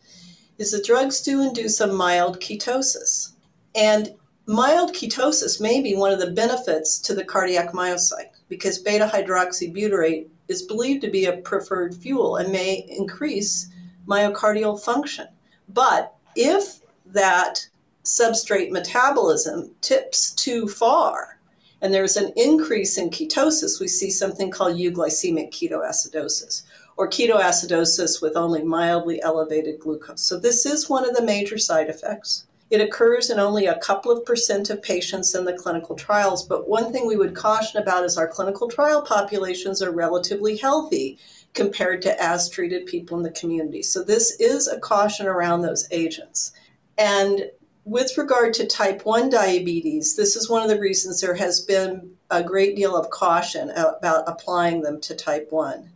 is 0.59 0.73
that 0.73 0.85
drugs 0.85 1.23
do 1.23 1.41
induce 1.41 1.81
a 1.81 1.87
mild 1.87 2.39
ketosis. 2.39 3.33
And 3.75 4.15
mild 4.45 4.93
ketosis 4.93 5.59
may 5.59 5.81
be 5.81 5.97
one 5.97 6.13
of 6.13 6.19
the 6.19 6.33
benefits 6.33 6.99
to 6.99 7.15
the 7.15 7.25
cardiac 7.25 7.73
myocyte 7.73 8.32
because 8.53 8.79
beta 8.79 9.11
hydroxybutyrate 9.11 10.27
is 10.49 10.61
believed 10.61 11.01
to 11.01 11.11
be 11.11 11.25
a 11.25 11.39
preferred 11.39 11.95
fuel 11.95 12.37
and 12.37 12.53
may 12.53 12.85
increase 12.87 13.71
myocardial 14.07 14.79
function. 14.79 15.27
But 15.71 16.15
if 16.37 16.81
that 17.07 17.67
substrate 18.05 18.71
metabolism 18.71 19.71
tips 19.81 20.35
too 20.35 20.69
far 20.69 21.39
and 21.81 21.95
there's 21.95 22.19
an 22.19 22.31
increase 22.37 22.99
in 22.99 23.09
ketosis, 23.09 23.81
we 23.81 23.89
see 23.89 24.11
something 24.11 24.51
called 24.51 24.77
euglycemic 24.77 25.51
ketoacidosis 25.51 26.65
or 26.99 27.09
ketoacidosis 27.09 28.21
with 28.21 28.37
only 28.37 28.63
mildly 28.63 29.23
elevated 29.23 29.81
glucose. 29.81 30.21
So, 30.21 30.39
this 30.39 30.67
is 30.67 30.91
one 30.91 31.09
of 31.09 31.17
the 31.17 31.25
major 31.25 31.57
side 31.57 31.89
effects. 31.89 32.45
It 32.73 32.81
occurs 32.81 33.29
in 33.29 33.39
only 33.39 33.67
a 33.67 33.79
couple 33.81 34.11
of 34.11 34.25
percent 34.25 34.71
of 34.71 34.81
patients 34.81 35.35
in 35.35 35.45
the 35.45 35.53
clinical 35.53 35.95
trials, 35.95 36.43
but 36.43 36.71
one 36.71 36.91
thing 36.91 37.07
we 37.07 37.17
would 37.17 37.37
caution 37.37 37.83
about 37.83 38.07
is 38.07 38.17
our 38.17 38.27
clinical 38.27 38.67
trial 38.67 39.03
populations 39.03 39.83
are 39.83 39.91
relatively 39.91 40.57
healthy 40.57 41.19
compared 41.53 42.01
to 42.01 42.19
as 42.19 42.49
treated 42.49 42.87
people 42.87 43.19
in 43.19 43.23
the 43.23 43.31
community. 43.33 43.83
So 43.83 44.03
this 44.03 44.41
is 44.41 44.69
a 44.69 44.81
caution 44.81 45.27
around 45.27 45.61
those 45.61 45.87
agents. 45.91 46.53
And 46.97 47.51
with 47.85 48.17
regard 48.17 48.55
to 48.55 48.67
type 48.67 49.05
1 49.05 49.29
diabetes, 49.29 50.17
this 50.17 50.35
is 50.35 50.49
one 50.49 50.63
of 50.63 50.71
the 50.71 50.81
reasons 50.81 51.21
there 51.21 51.35
has 51.35 51.61
been 51.61 52.17
a 52.31 52.43
great 52.43 52.75
deal 52.75 52.97
of 52.97 53.11
caution 53.11 53.69
about 53.69 54.27
applying 54.27 54.81
them 54.81 54.99
to 55.03 55.15
type 55.15 55.53
1. 55.53 55.91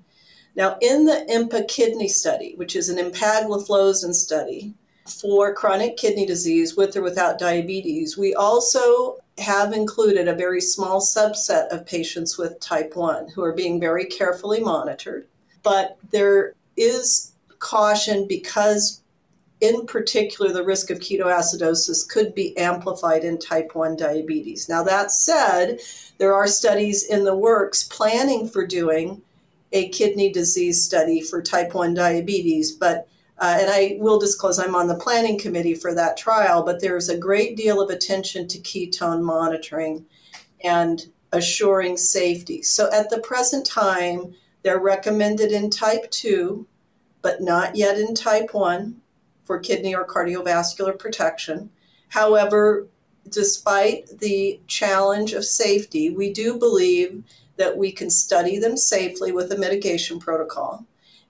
Now, 0.56 0.76
in 0.82 1.06
the 1.06 1.24
EMPA 1.30 1.68
kidney 1.68 2.08
study, 2.08 2.52
which 2.56 2.76
is 2.76 2.90
an 2.90 2.98
empagliflozin 2.98 4.14
study 4.14 4.74
for 5.08 5.54
chronic 5.54 5.96
kidney 5.96 6.26
disease 6.26 6.76
with 6.76 6.96
or 6.96 7.02
without 7.02 7.38
diabetes, 7.38 8.16
we 8.16 8.34
also 8.34 9.18
have 9.38 9.72
included 9.72 10.28
a 10.28 10.34
very 10.34 10.60
small 10.60 11.00
subset 11.00 11.68
of 11.68 11.86
patients 11.86 12.38
with 12.38 12.58
type 12.60 12.96
1 12.96 13.28
who 13.28 13.42
are 13.42 13.52
being 13.52 13.78
very 13.78 14.04
carefully 14.04 14.60
monitored 14.60 15.26
but 15.66 15.96
there 16.12 16.54
is 16.76 17.32
caution 17.58 18.24
because 18.28 19.02
in 19.60 19.84
particular, 19.84 20.52
the 20.52 20.62
risk 20.62 20.90
of 20.90 21.00
ketoacidosis 21.00 22.08
could 22.08 22.36
be 22.36 22.56
amplified 22.56 23.24
in 23.24 23.36
type 23.36 23.74
1 23.74 23.96
diabetes. 23.96 24.68
Now, 24.68 24.84
that 24.84 25.10
said, 25.10 25.80
there 26.18 26.34
are 26.34 26.46
studies 26.46 27.02
in 27.02 27.24
the 27.24 27.34
works 27.34 27.82
planning 27.82 28.48
for 28.48 28.64
doing 28.64 29.22
a 29.72 29.88
kidney 29.88 30.30
disease 30.30 30.84
study 30.84 31.20
for 31.20 31.42
type 31.42 31.74
1 31.74 31.94
diabetes, 31.94 32.70
but 32.70 33.08
uh, 33.38 33.58
and 33.60 33.70
I 33.70 33.96
will 34.00 34.18
disclose 34.18 34.58
I'm 34.58 34.74
on 34.74 34.86
the 34.86 34.94
planning 34.94 35.38
committee 35.38 35.74
for 35.74 35.94
that 35.94 36.16
trial, 36.16 36.62
but 36.62 36.80
there's 36.80 37.08
a 37.08 37.18
great 37.18 37.56
deal 37.56 37.80
of 37.80 37.90
attention 37.90 38.48
to 38.48 38.58
ketone 38.58 39.22
monitoring 39.22 40.06
and 40.64 41.06
assuring 41.32 41.96
safety. 41.96 42.62
So 42.62 42.90
at 42.92 43.10
the 43.10 43.20
present 43.20 43.66
time, 43.66 44.34
they're 44.62 44.80
recommended 44.80 45.52
in 45.52 45.70
type 45.70 46.10
2, 46.10 46.66
but 47.20 47.42
not 47.42 47.76
yet 47.76 47.98
in 47.98 48.14
type 48.14 48.54
1 48.54 49.00
for 49.44 49.58
kidney 49.58 49.94
or 49.94 50.06
cardiovascular 50.06 50.98
protection. 50.98 51.70
However, 52.08 52.88
despite 53.28 54.18
the 54.18 54.60
challenge 54.66 55.34
of 55.34 55.44
safety, 55.44 56.10
we 56.10 56.32
do 56.32 56.58
believe 56.58 57.22
that 57.56 57.76
we 57.76 57.92
can 57.92 58.10
study 58.10 58.58
them 58.58 58.76
safely 58.76 59.32
with 59.32 59.52
a 59.52 59.58
mitigation 59.58 60.18
protocol. 60.18 60.84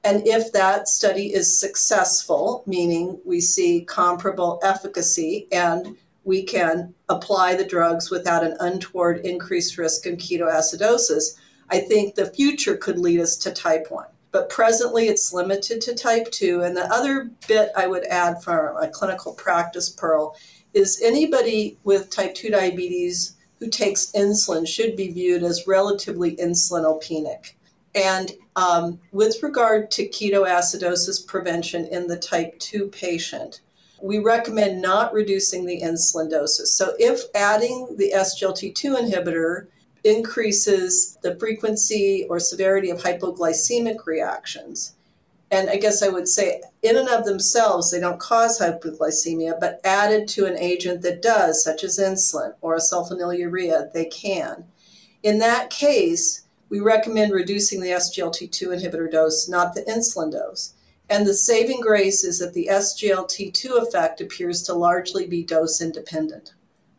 And 0.06 0.24
if 0.24 0.52
that 0.52 0.86
study 0.86 1.34
is 1.34 1.58
successful, 1.58 2.62
meaning 2.64 3.18
we 3.24 3.40
see 3.40 3.80
comparable 3.80 4.60
efficacy 4.62 5.48
and 5.50 5.96
we 6.22 6.44
can 6.44 6.94
apply 7.08 7.56
the 7.56 7.64
drugs 7.64 8.08
without 8.08 8.44
an 8.44 8.56
untoward 8.60 9.26
increased 9.26 9.76
risk 9.78 10.06
in 10.06 10.16
ketoacidosis, 10.16 11.34
I 11.70 11.80
think 11.80 12.14
the 12.14 12.30
future 12.30 12.76
could 12.76 13.00
lead 13.00 13.18
us 13.18 13.36
to 13.38 13.50
type 13.50 13.90
1. 13.90 14.06
But 14.30 14.48
presently 14.48 15.08
it's 15.08 15.32
limited 15.32 15.80
to 15.80 15.94
type 15.96 16.30
2. 16.30 16.62
And 16.62 16.76
the 16.76 16.88
other 16.94 17.28
bit 17.48 17.72
I 17.76 17.88
would 17.88 18.04
add 18.04 18.40
from 18.44 18.76
a 18.76 18.86
clinical 18.86 19.32
practice, 19.32 19.88
Pearl, 19.88 20.36
is 20.72 21.02
anybody 21.02 21.78
with 21.82 22.10
type 22.10 22.36
2 22.36 22.50
diabetes 22.50 23.34
who 23.58 23.68
takes 23.68 24.12
insulin 24.12 24.68
should 24.68 24.94
be 24.94 25.10
viewed 25.10 25.42
as 25.42 25.66
relatively 25.66 26.36
insulinopenic. 26.36 27.55
And 27.96 28.32
um, 28.56 29.00
with 29.10 29.42
regard 29.42 29.90
to 29.92 30.06
ketoacidosis 30.06 31.26
prevention 31.26 31.86
in 31.86 32.06
the 32.06 32.18
type 32.18 32.58
2 32.58 32.88
patient, 32.88 33.62
we 34.02 34.18
recommend 34.18 34.82
not 34.82 35.14
reducing 35.14 35.64
the 35.64 35.80
insulin 35.80 36.30
doses. 36.30 36.74
So, 36.74 36.94
if 36.98 37.22
adding 37.34 37.96
the 37.96 38.12
SGLT2 38.14 39.10
inhibitor 39.10 39.68
increases 40.04 41.18
the 41.22 41.36
frequency 41.36 42.26
or 42.28 42.38
severity 42.38 42.90
of 42.90 43.02
hypoglycemic 43.02 44.06
reactions. 44.06 44.94
And 45.50 45.70
I 45.70 45.76
guess 45.76 46.02
I 46.02 46.08
would 46.08 46.28
say, 46.28 46.60
in 46.82 46.96
and 46.96 47.08
of 47.08 47.24
themselves, 47.24 47.90
they 47.90 48.00
don't 48.00 48.20
cause 48.20 48.60
hypoglycemia, 48.60 49.58
but 49.58 49.80
added 49.84 50.28
to 50.28 50.46
an 50.46 50.58
agent 50.58 51.02
that 51.02 51.22
does, 51.22 51.62
such 51.62 51.82
as 51.82 51.98
insulin 51.98 52.54
or 52.60 52.74
a 52.74 52.80
sulfonylurea, 52.80 53.92
they 53.92 54.06
can. 54.06 54.64
In 55.22 55.38
that 55.38 55.70
case, 55.70 56.45
we 56.68 56.80
recommend 56.80 57.32
reducing 57.32 57.80
the 57.80 57.90
SGLT2 57.90 58.68
inhibitor 58.68 59.10
dose, 59.10 59.48
not 59.48 59.74
the 59.74 59.82
insulin 59.82 60.32
dose. 60.32 60.74
And 61.08 61.24
the 61.24 61.34
saving 61.34 61.80
grace 61.80 62.24
is 62.24 62.40
that 62.40 62.52
the 62.52 62.68
SGLT2 62.70 63.82
effect 63.82 64.20
appears 64.20 64.62
to 64.64 64.74
largely 64.74 65.26
be 65.26 65.44
dose 65.44 65.80
independent, 65.80 66.54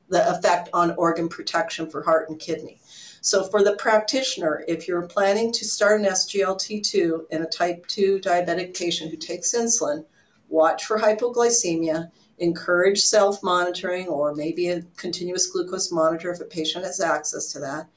the 0.08 0.30
effect 0.30 0.70
on 0.72 0.96
organ 0.96 1.28
protection 1.28 1.90
for 1.90 2.04
heart 2.04 2.30
and 2.30 2.40
kidney. 2.40 2.80
So, 3.20 3.44
for 3.44 3.62
the 3.62 3.76
practitioner, 3.76 4.64
if 4.70 4.88
you're 4.88 5.08
planning 5.08 5.52
to 5.52 5.66
start 5.66 6.00
an 6.00 6.08
SGLT2 6.08 7.30
in 7.30 7.42
a 7.42 7.48
type 7.48 7.86
2 7.88 8.20
diabetic 8.20 8.78
patient 8.78 9.12
who 9.12 9.18
takes 9.18 9.54
insulin, 9.54 10.06
watch 10.48 10.86
for 10.86 11.00
hypoglycemia, 11.00 12.10
encourage 12.38 13.02
self 13.02 13.44
monitoring 13.44 14.08
or 14.08 14.34
maybe 14.34 14.70
a 14.70 14.84
continuous 14.96 15.48
glucose 15.48 15.92
monitor 15.92 16.32
if 16.32 16.40
a 16.40 16.46
patient 16.46 16.86
has 16.86 17.02
access 17.02 17.52
to 17.52 17.60
that. 17.60 17.88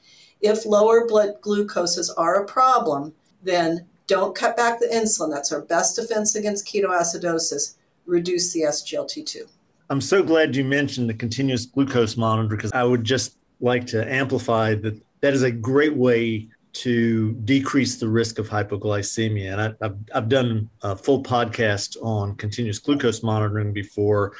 If 0.41 0.65
lower 0.65 1.07
blood 1.07 1.41
glucoses 1.41 2.09
are 2.17 2.43
a 2.43 2.45
problem, 2.45 3.13
then 3.43 3.85
don't 4.07 4.35
cut 4.35 4.57
back 4.57 4.79
the 4.79 4.87
insulin. 4.87 5.31
That's 5.31 5.51
our 5.51 5.61
best 5.61 5.95
defense 5.95 6.35
against 6.35 6.67
ketoacidosis. 6.67 7.75
Reduce 8.05 8.51
the 8.51 8.61
SGLT2. 8.61 9.47
I'm 9.89 10.01
so 10.01 10.23
glad 10.23 10.55
you 10.55 10.63
mentioned 10.63 11.09
the 11.09 11.13
continuous 11.13 11.65
glucose 11.65 12.17
monitor 12.17 12.55
because 12.55 12.71
I 12.73 12.83
would 12.83 13.03
just 13.03 13.37
like 13.59 13.85
to 13.87 14.11
amplify 14.11 14.75
that 14.75 14.99
that 15.21 15.33
is 15.33 15.43
a 15.43 15.51
great 15.51 15.95
way 15.95 16.49
to 16.73 17.33
decrease 17.43 17.97
the 17.97 18.07
risk 18.07 18.39
of 18.39 18.49
hypoglycemia. 18.49 19.51
And 19.51 19.61
I, 19.61 19.85
have 19.85 19.97
I've 20.13 20.29
done 20.29 20.69
a 20.81 20.95
full 20.95 21.21
podcast 21.21 21.97
on 22.01 22.35
continuous 22.35 22.79
glucose 22.79 23.23
monitoring 23.23 23.73
before, 23.73 24.33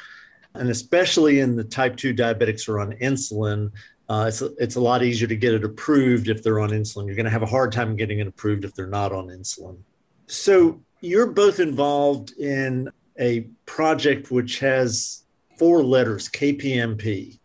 and 0.54 0.70
especially 0.70 1.40
in 1.40 1.56
the 1.56 1.64
type 1.64 1.96
2 1.96 2.14
diabetics 2.14 2.66
who 2.66 2.72
are 2.72 2.80
on 2.80 2.92
insulin. 2.94 3.70
Uh, 4.12 4.26
it's, 4.26 4.42
it's 4.58 4.76
a 4.76 4.80
lot 4.80 5.02
easier 5.02 5.26
to 5.26 5.34
get 5.34 5.54
it 5.54 5.64
approved 5.64 6.28
if 6.28 6.42
they're 6.42 6.60
on 6.60 6.68
insulin. 6.68 7.06
You're 7.06 7.16
going 7.16 7.24
to 7.24 7.30
have 7.30 7.42
a 7.42 7.46
hard 7.46 7.72
time 7.72 7.96
getting 7.96 8.18
it 8.18 8.26
approved 8.26 8.66
if 8.66 8.74
they're 8.74 8.86
not 8.86 9.10
on 9.10 9.28
insulin. 9.28 9.78
So, 10.26 10.82
you're 11.00 11.28
both 11.28 11.60
involved 11.60 12.32
in 12.38 12.90
a 13.18 13.40
project 13.64 14.30
which 14.30 14.58
has 14.58 15.24
four 15.58 15.82
letters, 15.82 16.28
KPMP. 16.28 17.38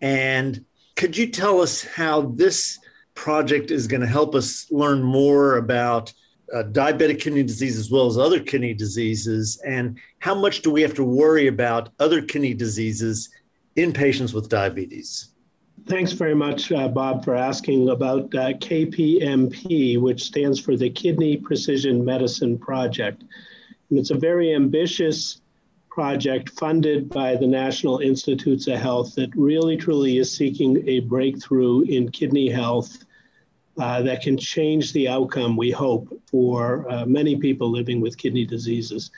And 0.00 0.64
could 0.96 1.14
you 1.14 1.26
tell 1.26 1.60
us 1.60 1.84
how 1.84 2.22
this 2.22 2.78
project 3.14 3.70
is 3.70 3.86
going 3.86 4.00
to 4.00 4.06
help 4.06 4.34
us 4.34 4.66
learn 4.70 5.02
more 5.02 5.58
about 5.58 6.10
uh, 6.54 6.62
diabetic 6.62 7.20
kidney 7.20 7.42
disease 7.42 7.78
as 7.78 7.90
well 7.90 8.06
as 8.06 8.16
other 8.16 8.40
kidney 8.40 8.72
diseases? 8.72 9.60
And 9.66 9.98
how 10.20 10.34
much 10.34 10.62
do 10.62 10.70
we 10.70 10.80
have 10.80 10.94
to 10.94 11.04
worry 11.04 11.48
about 11.48 11.90
other 12.00 12.22
kidney 12.22 12.54
diseases 12.54 13.28
in 13.76 13.92
patients 13.92 14.32
with 14.32 14.48
diabetes? 14.48 15.33
Thanks 15.86 16.12
very 16.12 16.34
much, 16.34 16.72
uh, 16.72 16.88
Bob, 16.88 17.22
for 17.24 17.36
asking 17.36 17.90
about 17.90 18.34
uh, 18.34 18.54
KPMP, 18.54 20.00
which 20.00 20.22
stands 20.22 20.58
for 20.58 20.76
the 20.76 20.88
Kidney 20.88 21.36
Precision 21.36 22.02
Medicine 22.02 22.56
Project. 22.56 23.22
And 23.90 23.98
it's 23.98 24.10
a 24.10 24.14
very 24.14 24.54
ambitious 24.54 25.42
project 25.90 26.48
funded 26.48 27.10
by 27.10 27.36
the 27.36 27.46
National 27.46 27.98
Institutes 27.98 28.66
of 28.66 28.78
Health 28.78 29.14
that 29.16 29.36
really 29.36 29.76
truly 29.76 30.16
is 30.16 30.34
seeking 30.34 30.88
a 30.88 31.00
breakthrough 31.00 31.82
in 31.82 32.10
kidney 32.10 32.48
health 32.48 33.04
uh, 33.78 34.00
that 34.02 34.22
can 34.22 34.38
change 34.38 34.94
the 34.94 35.06
outcome, 35.06 35.54
we 35.54 35.70
hope, 35.70 36.08
for 36.26 36.90
uh, 36.90 37.04
many 37.04 37.36
people 37.36 37.70
living 37.70 38.00
with 38.00 38.16
kidney 38.16 38.46
diseases. 38.46 39.10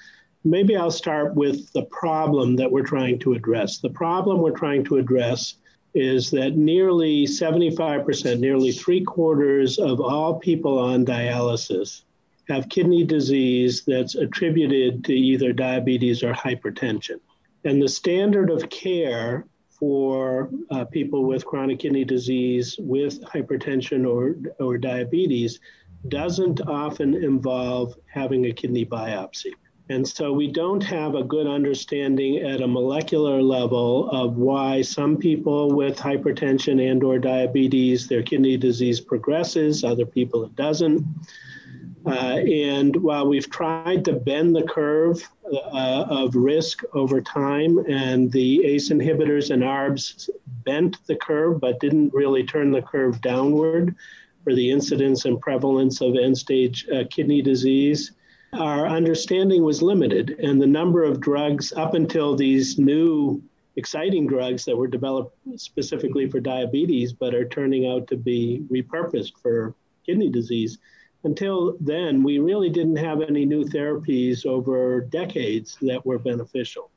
Maybe 0.43 0.77
I'll 0.77 0.91
start 0.91 1.37
with 1.37 1.73
the 1.75 1.85
problem 1.85 2.57
that 2.57 2.73
we're 2.73 2.83
trying 2.83 3.21
to 3.21 3.35
address. 3.35 3.79
The 3.79 3.91
problem 3.91 4.41
we're 4.41 4.51
trying 4.51 4.83
to 4.87 4.97
address 4.97 5.55
is 5.97 6.31
that 6.31 6.57
nearly 6.57 7.25
75%, 7.25 8.39
nearly 8.39 8.71
three 8.71 9.03
quarters 9.03 9.79
of 9.79 9.99
all 9.99 10.39
people 10.39 10.79
on 10.79 11.07
dialysis 11.07 12.03
have 12.51 12.69
kidney 12.69 13.03
disease 13.03 13.83
that's 13.87 14.15
attributed 14.15 15.03
to 15.07 15.15
either 15.15 15.55
diabetes 15.55 16.23
or 16.23 16.35
hypertension. 16.35 17.19
And 17.65 17.81
the 17.81 17.89
standard 17.89 18.51
of 18.51 18.69
care 18.69 19.47
for 19.71 20.51
uh, 20.71 20.85
people 20.85 21.25
with 21.25 21.47
chronic 21.47 21.79
kidney 21.79 22.05
disease 22.05 22.77
with 22.79 23.23
hypertension 23.23 24.07
or, 24.07 24.37
or 24.63 24.77
diabetes 24.77 25.61
doesn't 26.09 26.61
often 26.69 27.15
involve 27.15 27.97
having 28.07 28.45
a 28.47 28.53
kidney 28.53 28.85
biopsy. 28.85 29.53
And 29.89 30.07
so 30.07 30.33
we 30.33 30.51
don't 30.51 30.83
have 30.83 31.15
a 31.15 31.23
good 31.23 31.47
understanding 31.47 32.39
at 32.39 32.61
a 32.61 32.67
molecular 32.67 33.41
level 33.41 34.11
of 34.11 34.37
why 34.37 34.83
some 34.83 35.17
people 35.17 35.71
with 35.71 35.97
hypertension 35.97 36.91
and 36.91 37.05
or 37.05 37.19
diabetes, 37.19 38.09
their 38.09 38.23
kidney 38.23 38.57
disease 38.57 39.01
progresses, 39.01 39.85
other 39.85 40.05
people 40.05 40.45
it 40.45 40.57
doesn't. 40.57 41.07
Uh, 42.05 42.39
and 42.39 42.95
while 42.97 43.27
we've 43.27 43.51
tried 43.51 44.05
to 44.05 44.13
bend 44.13 44.55
the 44.55 44.63
curve 44.63 45.29
uh, 45.53 46.05
of 46.09 46.37
risk 46.37 46.83
over 46.95 47.21
time, 47.21 47.79
and 47.89 48.31
the 48.31 48.65
ACE 48.65 48.91
inhibitors 48.91 49.51
and 49.51 49.63
ARBs 49.63 50.31
bent 50.65 51.05
the 51.07 51.17
curve 51.17 51.61
but 51.61 51.81
didn't 51.81 52.15
really 52.15 52.45
turn 52.45 52.71
the 52.71 52.83
curve 52.83 53.21
downward 53.21 53.95
for 54.45 54.55
the 54.55 54.71
incidence 54.71 55.25
and 55.25 55.41
prevalence 55.41 56.01
of 56.01 56.15
end 56.15 56.39
stage 56.39 56.89
uh, 56.95 57.03
kidney 57.11 57.43
disease, 57.43 58.13
our 58.59 58.87
understanding 58.87 59.63
was 59.63 59.83
limited. 59.83 60.37
And 60.41 60.61
the 60.61 60.67
number 60.67 61.05
of 61.05 61.21
drugs 61.21 61.73
up 61.73 61.95
until 61.95 62.35
these 62.35 62.79
new 62.79 63.43
exciting 63.77 64.27
drugs 64.27 64.65
that 64.65 64.77
were 64.77 64.87
developed 64.87 65.37
specifically 65.57 66.29
for 66.29 66.41
diabetes 66.41 67.13
but 67.13 67.35
are 67.35 67.49
turning 67.49 67.87
out 67.87 68.07
to 68.09 68.17
be 68.17 68.65
repurposed 68.71 69.33
for 69.43 69.75
kidney 70.05 70.31
disease 70.31 70.79
until 71.27 71.77
then, 71.81 72.23
we 72.23 72.39
really 72.39 72.71
didn't 72.71 72.97
have 72.97 73.21
any 73.21 73.45
new 73.45 73.65
therapies 73.65 74.47
over 74.47 75.01
decades 75.01 75.77
that 75.83 76.07
were 76.07 76.19
beneficial. 76.19 76.91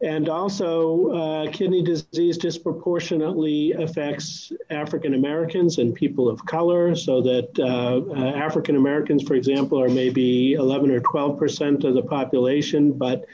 And 0.00 0.28
also, 0.28 1.10
uh, 1.10 1.50
kidney 1.50 1.82
disease 1.82 2.38
disproportionately 2.38 3.72
affects 3.72 4.52
African 4.70 5.14
Americans 5.14 5.78
and 5.78 5.92
people 5.92 6.28
of 6.28 6.44
color, 6.46 6.94
so 6.94 7.20
that 7.22 7.58
uh, 7.58 8.00
uh, 8.14 8.36
African 8.36 8.76
Americans, 8.76 9.24
for 9.24 9.34
example, 9.34 9.80
are 9.82 9.88
maybe 9.88 10.52
11 10.52 10.92
or 10.92 11.00
12 11.00 11.36
percent 11.36 11.82
of 11.82 11.94
the 11.94 12.02
population, 12.02 12.92
but 12.92 13.24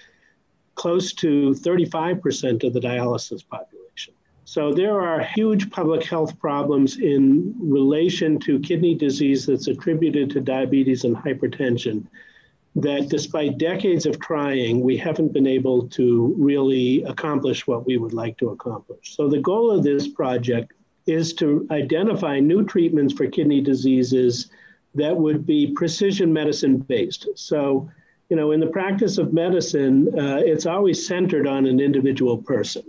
close 0.74 1.12
to 1.14 1.54
35 1.54 2.22
percent 2.22 2.64
of 2.64 2.72
the 2.72 2.80
dialysis 2.80 3.46
population. 3.46 4.14
So 4.46 4.72
there 4.72 5.00
are 5.00 5.20
huge 5.20 5.70
public 5.70 6.04
health 6.04 6.38
problems 6.38 6.98
in 6.98 7.54
relation 7.60 8.38
to 8.40 8.58
kidney 8.58 8.94
disease 8.94 9.44
that's 9.44 9.68
attributed 9.68 10.30
to 10.30 10.40
diabetes 10.40 11.04
and 11.04 11.14
hypertension 11.14 12.06
that 12.76 13.08
despite 13.08 13.58
decades 13.58 14.04
of 14.04 14.18
trying, 14.18 14.80
we 14.80 14.96
haven't 14.96 15.32
been 15.32 15.46
able 15.46 15.88
to 15.88 16.34
really 16.36 17.02
accomplish 17.04 17.66
what 17.66 17.86
we 17.86 17.98
would 17.98 18.12
like 18.12 18.36
to 18.38 18.50
accomplish. 18.50 19.16
So 19.16 19.28
the 19.28 19.38
goal 19.38 19.70
of 19.70 19.84
this 19.84 20.08
project 20.08 20.72
is 21.06 21.34
to 21.34 21.66
identify 21.70 22.40
new 22.40 22.64
treatments 22.64 23.14
for 23.14 23.26
kidney 23.26 23.60
diseases 23.60 24.50
that 24.94 25.16
would 25.16 25.46
be 25.46 25.72
precision 25.72 26.32
medicine 26.32 26.78
based. 26.78 27.28
So, 27.36 27.88
you 28.28 28.36
know, 28.36 28.52
in 28.52 28.60
the 28.60 28.66
practice 28.66 29.18
of 29.18 29.32
medicine, 29.32 30.08
uh, 30.18 30.40
it's 30.44 30.66
always 30.66 31.06
centered 31.06 31.46
on 31.46 31.66
an 31.66 31.78
individual 31.78 32.38
person 32.38 32.82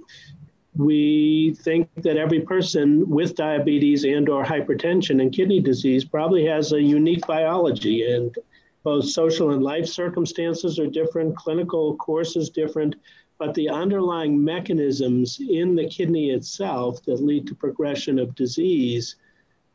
we 0.77 1.55
think 1.61 1.89
that 1.95 2.17
every 2.17 2.41
person 2.41 3.07
with 3.09 3.35
diabetes 3.35 4.03
and 4.03 4.27
or 4.27 4.43
hypertension 4.43 5.21
and 5.21 5.31
kidney 5.31 5.61
disease 5.61 6.03
probably 6.03 6.45
has 6.45 6.73
a 6.73 6.81
unique 6.81 7.25
biology 7.25 8.11
and 8.11 8.37
both 8.85 9.09
social 9.09 9.51
and 9.51 9.63
life 9.63 9.87
circumstances 9.87 10.79
are 10.79 10.87
different 10.87 11.35
clinical 11.35 11.97
course 11.97 12.35
is 12.35 12.49
different 12.49 12.95
but 13.37 13.53
the 13.55 13.67
underlying 13.67 14.41
mechanisms 14.41 15.39
in 15.49 15.75
the 15.75 15.87
kidney 15.89 16.29
itself 16.29 17.03
that 17.03 17.21
lead 17.21 17.45
to 17.47 17.55
progression 17.55 18.17
of 18.19 18.35
disease 18.35 19.17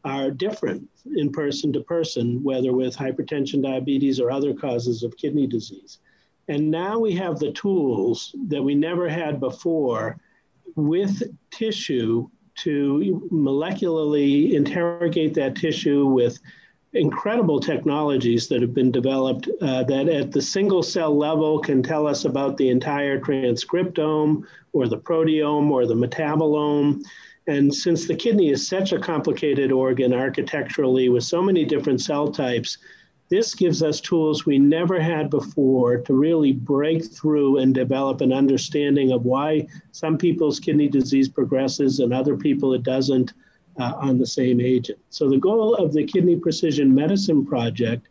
are 0.05 0.31
different 0.31 0.88
in 1.16 1.31
person 1.31 1.73
to 1.73 1.81
person 1.81 2.42
whether 2.42 2.73
with 2.73 2.96
hypertension 2.96 3.62
diabetes 3.62 4.18
or 4.18 4.31
other 4.31 4.55
causes 4.55 5.03
of 5.03 5.16
kidney 5.16 5.46
disease. 5.46 5.99
And 6.49 6.70
now 6.70 6.99
we 6.99 7.14
have 7.16 7.38
the 7.38 7.53
tools 7.53 8.35
that 8.49 8.62
we 8.62 8.75
never 8.75 9.09
had 9.09 9.40
before 9.40 10.18
with 10.75 11.23
tissue 11.51 12.29
to 12.61 13.29
molecularly 13.31 14.53
interrogate 14.55 15.35
that 15.35 15.57
tissue 15.57 16.07
with 16.07 16.38
incredible 16.92 17.61
technologies 17.61 18.48
that 18.48 18.61
have 18.61 18.74
been 18.74 18.90
developed 18.90 19.48
uh, 19.61 19.85
that 19.85 20.09
at 20.09 20.33
the 20.33 20.42
single 20.42 20.83
cell 20.83 21.16
level 21.16 21.61
can 21.61 21.83
tell 21.83 22.07
us 22.07 22.24
about 22.24 22.57
the 22.57 22.68
entire 22.68 23.20
transcriptome 23.20 24.42
or 24.72 24.88
the 24.88 24.98
proteome 24.98 25.70
or 25.70 25.87
the 25.87 25.94
metabolome. 25.94 27.03
And 27.46 27.72
since 27.72 28.07
the 28.07 28.16
kidney 28.16 28.50
is 28.50 28.66
such 28.66 28.92
a 28.92 28.98
complicated 28.98 29.70
organ 29.70 30.12
architecturally 30.12 31.09
with 31.09 31.24
so 31.24 31.40
many 31.42 31.64
different 31.64 32.00
cell 32.00 32.31
types, 32.31 32.79
this 33.29 33.55
gives 33.55 33.81
us 33.81 34.00
tools 34.00 34.44
we 34.44 34.59
never 34.59 35.00
had 35.00 35.31
before 35.31 35.98
to 35.98 36.14
really 36.14 36.53
break 36.53 37.05
through 37.05 37.59
and 37.59 37.72
develop 37.72 38.20
an 38.20 38.33
understanding 38.33 39.12
of 39.12 39.24
why 39.24 39.68
some 39.92 40.18
people's 40.18 40.59
kidney 40.59 40.88
disease 40.88 41.29
progresses 41.29 42.00
and 42.00 42.12
other 42.12 42.37
people 42.37 42.74
it 42.74 42.83
doesn't 42.83 43.33
uh, 43.81 43.95
on 43.97 44.19
the 44.19 44.27
same 44.27 44.61
agent. 44.61 44.99
So, 45.09 45.29
the 45.29 45.38
goal 45.38 45.75
of 45.75 45.93
the 45.93 46.05
Kidney 46.05 46.37
Precision 46.37 46.95
Medicine 46.95 47.45
Project 47.45 48.09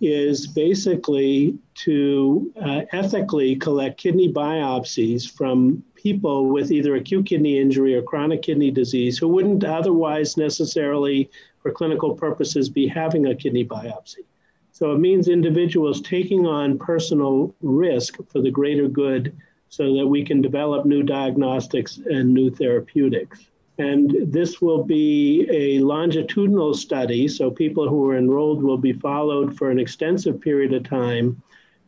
is 0.00 0.46
basically 0.46 1.58
to 1.74 2.52
uh, 2.62 2.82
ethically 2.92 3.56
collect 3.56 3.98
kidney 3.98 4.30
biopsies 4.30 5.30
from 5.30 5.82
people 5.94 6.48
with 6.50 6.70
either 6.70 6.96
acute 6.96 7.26
kidney 7.26 7.58
injury 7.58 7.94
or 7.94 8.02
chronic 8.02 8.42
kidney 8.42 8.70
disease 8.70 9.16
who 9.16 9.28
wouldn't 9.28 9.64
otherwise 9.64 10.36
necessarily, 10.36 11.30
for 11.60 11.72
clinical 11.72 12.14
purposes, 12.14 12.68
be 12.68 12.86
having 12.86 13.26
a 13.26 13.34
kidney 13.34 13.64
biopsy. 13.64 14.24
So 14.72 14.92
it 14.92 14.98
means 14.98 15.28
individuals 15.28 16.02
taking 16.02 16.46
on 16.46 16.78
personal 16.78 17.54
risk 17.62 18.18
for 18.30 18.42
the 18.42 18.50
greater 18.50 18.88
good 18.88 19.34
so 19.70 19.94
that 19.96 20.06
we 20.06 20.22
can 20.22 20.42
develop 20.42 20.84
new 20.84 21.02
diagnostics 21.02 21.98
and 22.04 22.34
new 22.34 22.50
therapeutics. 22.50 23.46
And 23.78 24.32
this 24.32 24.62
will 24.62 24.82
be 24.82 25.46
a 25.50 25.80
longitudinal 25.80 26.72
study, 26.74 27.28
so 27.28 27.50
people 27.50 27.88
who 27.88 28.08
are 28.08 28.16
enrolled 28.16 28.62
will 28.62 28.78
be 28.78 28.94
followed 28.94 29.56
for 29.56 29.70
an 29.70 29.78
extensive 29.78 30.40
period 30.40 30.72
of 30.72 30.88
time 30.88 31.42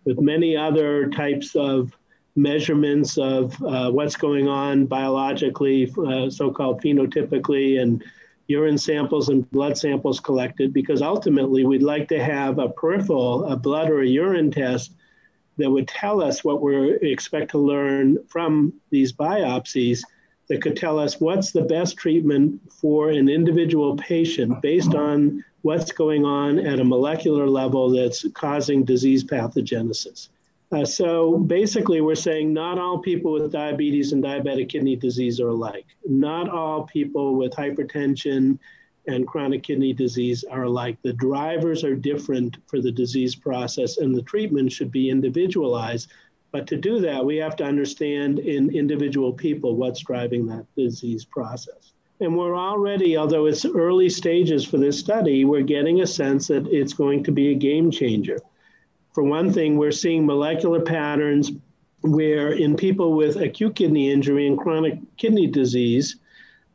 with 0.04 0.20
many 0.20 0.56
other 0.56 1.08
types 1.08 1.54
of 1.56 1.96
measurements 2.36 3.16
of 3.16 3.60
uh, 3.62 3.90
what's 3.90 4.16
going 4.16 4.48
on 4.48 4.86
biologically, 4.86 5.92
uh, 6.06 6.28
so 6.28 6.50
called 6.50 6.82
phenotypically, 6.82 7.80
and 7.80 8.04
urine 8.48 8.78
samples 8.78 9.28
and 9.28 9.50
blood 9.50 9.76
samples 9.76 10.20
collected, 10.20 10.72
because 10.72 11.02
ultimately 11.02 11.64
we'd 11.64 11.82
like 11.82 12.08
to 12.08 12.22
have 12.22 12.58
a 12.58 12.68
peripheral, 12.68 13.44
a 13.46 13.56
blood 13.56 13.90
or 13.90 14.02
a 14.02 14.06
urine 14.06 14.50
test 14.50 14.92
that 15.56 15.70
would 15.70 15.88
tell 15.88 16.22
us 16.22 16.44
what 16.44 16.62
we 16.62 16.96
expect 17.02 17.50
to 17.50 17.58
learn 17.58 18.18
from 18.28 18.72
these 18.90 19.12
biopsies 19.12 20.02
that 20.48 20.62
could 20.62 20.76
tell 20.76 20.98
us 20.98 21.20
what's 21.20 21.52
the 21.52 21.62
best 21.62 21.96
treatment 21.96 22.60
for 22.72 23.10
an 23.10 23.28
individual 23.28 23.96
patient 23.96 24.60
based 24.62 24.94
on 24.94 25.44
what's 25.62 25.92
going 25.92 26.24
on 26.24 26.58
at 26.58 26.80
a 26.80 26.84
molecular 26.84 27.46
level 27.46 27.90
that's 27.90 28.26
causing 28.32 28.84
disease 28.84 29.24
pathogenesis. 29.24 30.28
Uh, 30.70 30.84
so 30.84 31.38
basically, 31.38 32.00
we're 32.00 32.14
saying 32.14 32.52
not 32.52 32.78
all 32.78 32.98
people 32.98 33.32
with 33.32 33.50
diabetes 33.50 34.12
and 34.12 34.22
diabetic 34.22 34.68
kidney 34.68 34.96
disease 34.96 35.40
are 35.40 35.48
alike. 35.48 35.86
Not 36.06 36.50
all 36.50 36.84
people 36.84 37.36
with 37.36 37.52
hypertension 37.52 38.58
and 39.06 39.26
chronic 39.26 39.62
kidney 39.62 39.94
disease 39.94 40.44
are 40.44 40.64
alike. 40.64 40.98
The 41.02 41.14
drivers 41.14 41.84
are 41.84 41.96
different 41.96 42.58
for 42.66 42.82
the 42.82 42.92
disease 42.92 43.34
process, 43.34 43.96
and 43.96 44.14
the 44.14 44.22
treatment 44.22 44.70
should 44.70 44.92
be 44.92 45.08
individualized. 45.08 46.10
But 46.50 46.66
to 46.68 46.76
do 46.76 47.00
that, 47.00 47.24
we 47.24 47.36
have 47.36 47.56
to 47.56 47.64
understand 47.64 48.38
in 48.38 48.74
individual 48.74 49.32
people 49.32 49.76
what's 49.76 50.00
driving 50.00 50.46
that 50.46 50.66
disease 50.76 51.24
process. 51.24 51.92
And 52.20 52.36
we're 52.36 52.56
already, 52.56 53.16
although 53.16 53.46
it's 53.46 53.64
early 53.64 54.08
stages 54.08 54.64
for 54.64 54.78
this 54.78 54.98
study, 54.98 55.44
we're 55.44 55.62
getting 55.62 56.00
a 56.00 56.06
sense 56.06 56.48
that 56.48 56.66
it's 56.66 56.92
going 56.92 57.22
to 57.24 57.32
be 57.32 57.52
a 57.52 57.54
game 57.54 57.90
changer. 57.90 58.38
For 59.14 59.22
one 59.22 59.52
thing, 59.52 59.76
we're 59.76 59.92
seeing 59.92 60.26
molecular 60.26 60.80
patterns 60.80 61.52
where 62.02 62.52
in 62.52 62.76
people 62.76 63.14
with 63.14 63.36
acute 63.36 63.76
kidney 63.76 64.10
injury 64.10 64.46
and 64.46 64.58
chronic 64.58 64.98
kidney 65.16 65.46
disease, 65.46 66.16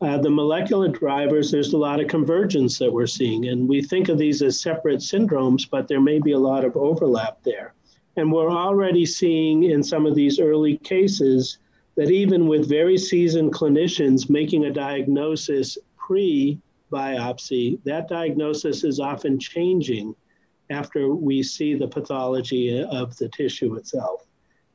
uh, 0.02 0.18
the 0.18 0.30
molecular 0.30 0.90
drivers, 0.90 1.50
there's 1.50 1.74
a 1.74 1.78
lot 1.78 2.02
of 2.02 2.08
convergence 2.08 2.78
that 2.78 2.92
we're 2.92 3.08
seeing. 3.08 3.48
And 3.48 3.68
we 3.68 3.82
think 3.82 4.10
of 4.10 4.18
these 4.18 4.42
as 4.42 4.60
separate 4.60 5.00
syndromes, 5.00 5.70
but 5.70 5.88
there 5.88 6.02
may 6.02 6.20
be 6.20 6.34
a 6.34 6.40
lot 6.40 6.66
of 6.66 6.76
overlap 6.76 7.42
there. 7.44 7.74
And 8.16 8.32
we're 8.32 8.52
already 8.52 9.06
seeing 9.06 9.64
in 9.64 9.82
some 9.82 10.06
of 10.06 10.16
these 10.16 10.40
early 10.40 10.78
cases 10.78 11.58
that 11.96 12.12
even 12.12 12.48
with 12.48 12.70
very 12.70 12.98
seasoned 12.98 13.54
clinicians 13.54 14.30
making 14.30 14.66
a 14.66 14.74
diagnosis 14.74 15.78
pre 15.98 16.60
biopsy, 16.92 17.80
that 17.84 18.08
diagnosis 18.08 18.84
is 18.84 19.00
often 19.00 19.40
changing 19.40 20.16
after 20.70 21.14
we 21.14 21.44
see 21.44 21.74
the 21.74 21.88
pathology 21.88 22.84
of 22.84 23.16
the 23.18 23.30
tissue 23.30 23.76
itself. 23.76 24.26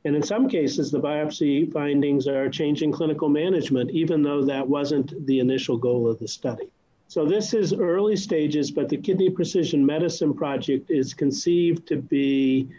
And 0.05 0.15
in 0.15 0.23
some 0.23 0.47
cases, 0.47 0.91
the 0.91 0.99
biopsy 0.99 1.71
findings 1.71 2.27
are 2.27 2.49
changing 2.49 2.91
clinical 2.91 3.27
management, 3.27 3.91
even 3.91 4.21
though 4.21 4.43
that 4.45 4.67
wasn't 4.67 5.25
the 5.25 5.39
initial 5.39 5.77
goal 5.77 6.09
of 6.09 6.19
the 6.19 6.27
study. 6.27 6.69
So 7.07 7.25
this 7.25 7.53
is 7.53 7.73
early 7.73 8.15
stages, 8.15 8.71
but 8.71 8.87
the 8.87 8.97
Kidney 8.97 9.29
Precision 9.29 9.85
Medicine 9.85 10.33
Project 10.33 10.89
is 10.89 11.13
conceived 11.13 11.87
to 11.87 11.97
be 11.97 12.69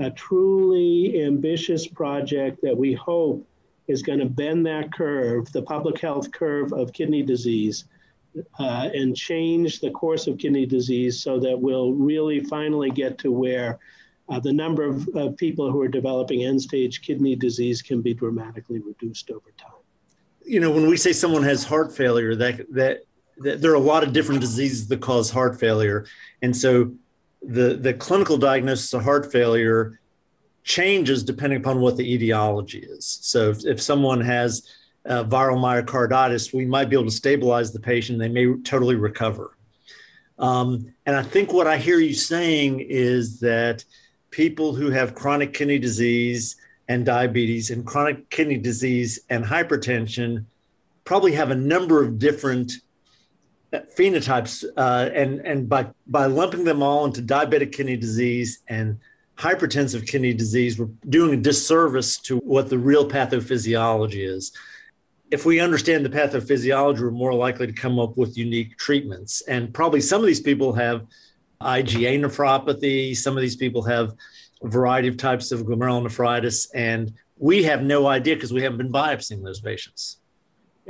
a 0.00 0.10
truly 0.10 1.22
ambitious 1.22 1.86
project 1.86 2.60
that 2.62 2.76
we 2.76 2.94
hope 2.94 3.46
is 3.86 4.02
going 4.02 4.18
to 4.18 4.26
bend 4.26 4.64
that 4.64 4.92
curve, 4.92 5.50
the 5.52 5.62
public 5.62 6.00
health 6.00 6.32
curve 6.32 6.72
of 6.72 6.92
kidney 6.92 7.22
disease, 7.22 7.84
uh, 8.58 8.88
and 8.94 9.16
change 9.16 9.80
the 9.80 9.90
course 9.90 10.26
of 10.26 10.38
kidney 10.38 10.64
disease 10.64 11.20
so 11.22 11.38
that 11.38 11.58
we'll 11.58 11.92
really 11.92 12.40
finally 12.40 12.90
get 12.90 13.18
to 13.18 13.30
where 13.30 13.78
uh, 14.28 14.38
the 14.40 14.52
number 14.52 14.84
of, 14.84 15.36
people 15.36 15.70
who 15.70 15.82
are 15.82 15.88
developing 15.88 16.44
end 16.44 16.62
stage 16.62 17.02
kidney 17.02 17.34
disease 17.34 17.82
can 17.82 18.00
be 18.00 18.14
dramatically 18.14 18.78
reduced 18.78 19.30
over 19.30 19.50
time. 19.58 19.72
You 20.44 20.60
know, 20.60 20.70
when 20.70 20.88
we 20.88 20.96
say 20.96 21.12
someone 21.12 21.42
has 21.42 21.64
heart 21.64 21.94
failure, 21.94 22.34
that, 22.36 22.72
that, 22.72 23.00
that 23.38 23.60
there 23.60 23.72
are 23.72 23.74
a 23.74 23.80
lot 23.80 24.04
of 24.04 24.12
different 24.12 24.40
diseases 24.40 24.86
that 24.88 25.00
cause 25.00 25.30
heart 25.30 25.58
failure. 25.58 26.06
And 26.42 26.56
so 26.56 26.92
the, 27.42 27.74
the 27.74 27.94
clinical 27.94 28.36
diagnosis 28.36 28.92
of 28.92 29.02
heart 29.02 29.30
failure 29.32 30.00
changes 30.62 31.22
depending 31.22 31.58
upon 31.60 31.80
what 31.80 31.96
the 31.96 32.14
etiology 32.14 32.80
is. 32.80 33.18
So 33.22 33.50
if, 33.50 33.64
if 33.64 33.80
someone 33.80 34.20
has 34.20 34.68
uh, 35.06 35.24
viral 35.24 35.56
myocarditis, 35.56 36.52
we 36.52 36.66
might 36.66 36.90
be 36.90 36.96
able 36.96 37.06
to 37.06 37.10
stabilize 37.10 37.72
the 37.72 37.80
patient. 37.80 38.18
They 38.18 38.28
may 38.28 38.54
totally 38.62 38.96
recover. 38.96 39.56
Um, 40.38 40.92
and 41.06 41.16
I 41.16 41.22
think 41.22 41.52
what 41.52 41.66
I 41.66 41.76
hear 41.76 41.98
you 41.98 42.14
saying 42.14 42.80
is 42.80 43.40
that 43.40 43.84
people 44.30 44.74
who 44.74 44.90
have 44.90 45.14
chronic 45.14 45.52
kidney 45.52 45.78
disease 45.78 46.56
and 46.88 47.04
diabetes 47.04 47.70
and 47.70 47.86
chronic 47.86 48.28
kidney 48.30 48.58
disease 48.58 49.20
and 49.28 49.44
hypertension 49.44 50.44
probably 51.04 51.32
have 51.32 51.50
a 51.50 51.54
number 51.54 52.02
of 52.02 52.18
different 52.18 52.72
phenotypes 53.72 54.64
uh, 54.76 55.10
and 55.14 55.40
and 55.40 55.68
by 55.68 55.86
by 56.06 56.26
lumping 56.26 56.64
them 56.64 56.82
all 56.82 57.04
into 57.04 57.22
diabetic 57.22 57.72
kidney 57.72 57.96
disease 57.96 58.60
and 58.68 58.98
hypertensive 59.36 60.06
kidney 60.06 60.34
disease, 60.34 60.78
we're 60.78 60.88
doing 61.08 61.32
a 61.32 61.42
disservice 61.42 62.18
to 62.18 62.38
what 62.38 62.68
the 62.68 62.78
real 62.78 63.08
pathophysiology 63.08 64.26
is. 64.28 64.52
If 65.30 65.46
we 65.46 65.60
understand 65.60 66.04
the 66.04 66.10
pathophysiology, 66.10 67.00
we're 67.00 67.10
more 67.10 67.32
likely 67.32 67.66
to 67.66 67.72
come 67.72 67.98
up 67.98 68.18
with 68.18 68.36
unique 68.36 68.76
treatments. 68.76 69.40
And 69.42 69.72
probably 69.72 70.02
some 70.02 70.20
of 70.20 70.26
these 70.26 70.40
people 70.40 70.74
have 70.74 71.06
IgA 71.62 72.20
nephropathy, 72.20 73.16
some 73.16 73.36
of 73.36 73.40
these 73.40 73.56
people 73.56 73.82
have 73.82 74.14
a 74.62 74.68
variety 74.68 75.08
of 75.08 75.16
types 75.16 75.52
of 75.52 75.60
glomerulonephritis, 75.60 76.68
and 76.74 77.12
we 77.38 77.62
have 77.62 77.82
no 77.82 78.06
idea 78.08 78.34
because 78.34 78.52
we 78.52 78.62
haven't 78.62 78.78
been 78.78 78.92
biopsying 78.92 79.42
those 79.42 79.60
patients. 79.60 80.19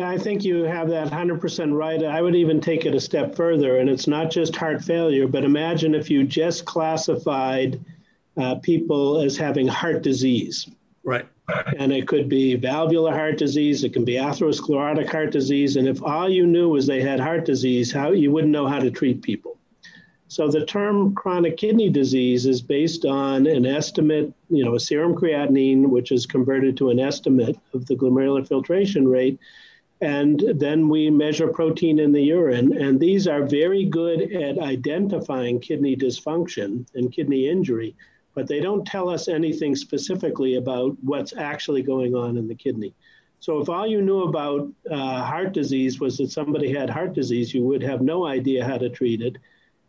I 0.01 0.19
think 0.19 0.45
you 0.45 0.65
have 0.65 0.89
that 0.89 1.09
100% 1.09 1.77
right. 1.77 2.05
I 2.05 2.23
would 2.23 2.35
even 2.35 2.61
take 2.61 2.87
it 2.87 2.95
a 2.95 3.01
step 3.01 3.35
further, 3.35 3.79
and 3.79 3.89
it's 3.89 4.07
not 4.07 4.31
just 4.31 4.57
heart 4.57 4.83
failure, 4.83 5.27
but 5.27 5.45
imagine 5.45 5.95
if 5.95 6.11
you 6.11 6.25
just 6.25 6.65
classified 6.65 7.81
uh, 8.37 8.57
people 8.57 9.21
as 9.21 9.37
having 9.37 9.67
heart 9.67 10.03
disease. 10.03 10.69
Right. 11.03 11.27
And 11.79 11.93
it 11.93 12.07
could 12.07 12.29
be 12.29 12.57
valvular 12.57 13.13
heart 13.13 13.39
disease, 13.39 13.83
it 13.83 13.93
can 13.93 14.05
be 14.05 14.15
atherosclerotic 14.15 15.11
heart 15.11 15.33
disease. 15.33 15.77
And 15.77 15.89
if 15.89 16.03
all 16.03 16.29
you 16.29 16.47
knew 16.47 16.69
was 16.69 16.87
they 16.87 17.03
had 17.03 17.19
heart 17.19 17.45
disease, 17.45 17.93
how 17.93 18.13
you 18.13 18.31
wouldn't 18.31 18.53
know 18.53 18.69
how 18.69 18.79
to 18.79 18.91
treat 18.91 19.23
people. 19.23 19.57
So 20.29 20.49
the 20.49 20.65
term 20.65 21.13
chronic 21.17 21.57
kidney 21.57 21.91
disease 21.91 22.47
is 22.47 22.63
based 22.63 23.05
on 23.05 23.49
an 23.49 23.67
estimate, 23.67 24.33
you 24.49 24.65
know, 24.65 24.77
a 24.77 24.81
serum 24.81 25.13
creatinine, 25.17 25.89
which 25.89 26.13
is 26.13 26.25
converted 26.25 26.77
to 26.77 26.91
an 26.91 27.01
estimate 27.01 27.59
of 27.75 27.87
the 27.87 27.97
glomerular 27.97 28.47
filtration 28.47 29.09
rate. 29.09 29.41
And 30.01 30.43
then 30.57 30.89
we 30.89 31.11
measure 31.11 31.49
protein 31.49 31.99
in 31.99 32.13
the 32.13 32.23
urine. 32.23 32.77
And 32.77 32.99
these 32.99 33.29
are 33.29 33.45
very 33.45 33.85
good 33.85 34.33
at 34.33 34.59
identifying 34.59 35.61
kidney 35.61 35.95
dysfunction 35.95 36.87
and 36.95 37.13
kidney 37.13 37.49
injury 37.49 37.95
but 38.35 38.47
they 38.47 38.61
don't 38.61 38.87
tell 38.87 39.09
us 39.09 39.29
anything 39.29 39.75
specifically 39.75 40.57
about 40.57 40.97
what's 41.03 41.37
actually 41.37 41.83
going 41.83 42.15
on 42.15 42.37
in 42.37 42.47
the 42.47 42.55
kidney. 42.55 42.95
So 43.41 43.61
if 43.61 43.69
all 43.69 43.87
you 43.87 44.03
knew 44.03 44.23
about 44.23 44.69
uh, 44.91 45.25
heart 45.25 45.53
disease 45.53 45.99
was 45.99 46.19
that 46.19 46.31
somebody 46.31 46.73
had 46.73 46.91
heart 46.91 47.15
disease, 47.15 47.55
you 47.55 47.65
would 47.65 47.83
have 47.83 48.03
no 48.03 48.27
idea 48.27 48.65
how 48.65 48.77
to 48.77 48.91
treat 48.91 49.23
it. 49.23 49.37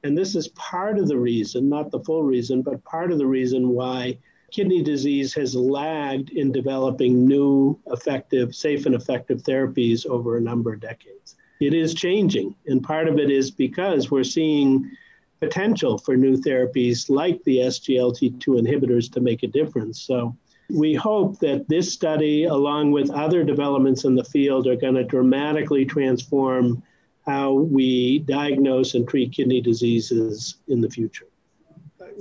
And 0.03 0.17
this 0.17 0.35
is 0.35 0.47
part 0.49 0.97
of 0.97 1.07
the 1.07 1.17
reason, 1.17 1.69
not 1.69 1.91
the 1.91 1.99
full 1.99 2.23
reason, 2.23 2.61
but 2.61 2.83
part 2.83 3.11
of 3.11 3.17
the 3.17 3.25
reason 3.27 3.69
why 3.69 4.17
kidney 4.51 4.83
disease 4.83 5.33
has 5.33 5.55
lagged 5.55 6.29
in 6.31 6.51
developing 6.51 7.25
new, 7.25 7.79
effective, 7.87 8.53
safe, 8.53 8.85
and 8.85 8.93
effective 8.93 9.41
therapies 9.43 10.05
over 10.05 10.37
a 10.37 10.41
number 10.41 10.73
of 10.73 10.79
decades. 10.79 11.35
It 11.59 11.73
is 11.73 11.93
changing, 11.93 12.55
and 12.67 12.83
part 12.83 13.07
of 13.07 13.17
it 13.17 13.29
is 13.31 13.51
because 13.51 14.11
we're 14.11 14.23
seeing 14.23 14.91
potential 15.39 15.97
for 15.97 16.15
new 16.15 16.37
therapies 16.37 17.09
like 17.09 17.43
the 17.43 17.57
SGLT2 17.57 18.47
inhibitors 18.47 19.11
to 19.13 19.21
make 19.21 19.43
a 19.43 19.47
difference. 19.47 20.01
So 20.01 20.35
we 20.69 20.93
hope 20.93 21.39
that 21.39 21.67
this 21.67 21.91
study, 21.91 22.45
along 22.45 22.91
with 22.91 23.09
other 23.09 23.43
developments 23.43 24.05
in 24.05 24.15
the 24.15 24.23
field, 24.23 24.67
are 24.67 24.75
going 24.75 24.95
to 24.95 25.03
dramatically 25.03 25.85
transform 25.85 26.83
how 27.25 27.53
we 27.53 28.19
diagnose 28.19 28.95
and 28.95 29.07
treat 29.07 29.31
kidney 29.31 29.61
diseases 29.61 30.57
in 30.67 30.81
the 30.81 30.89
future. 30.89 31.27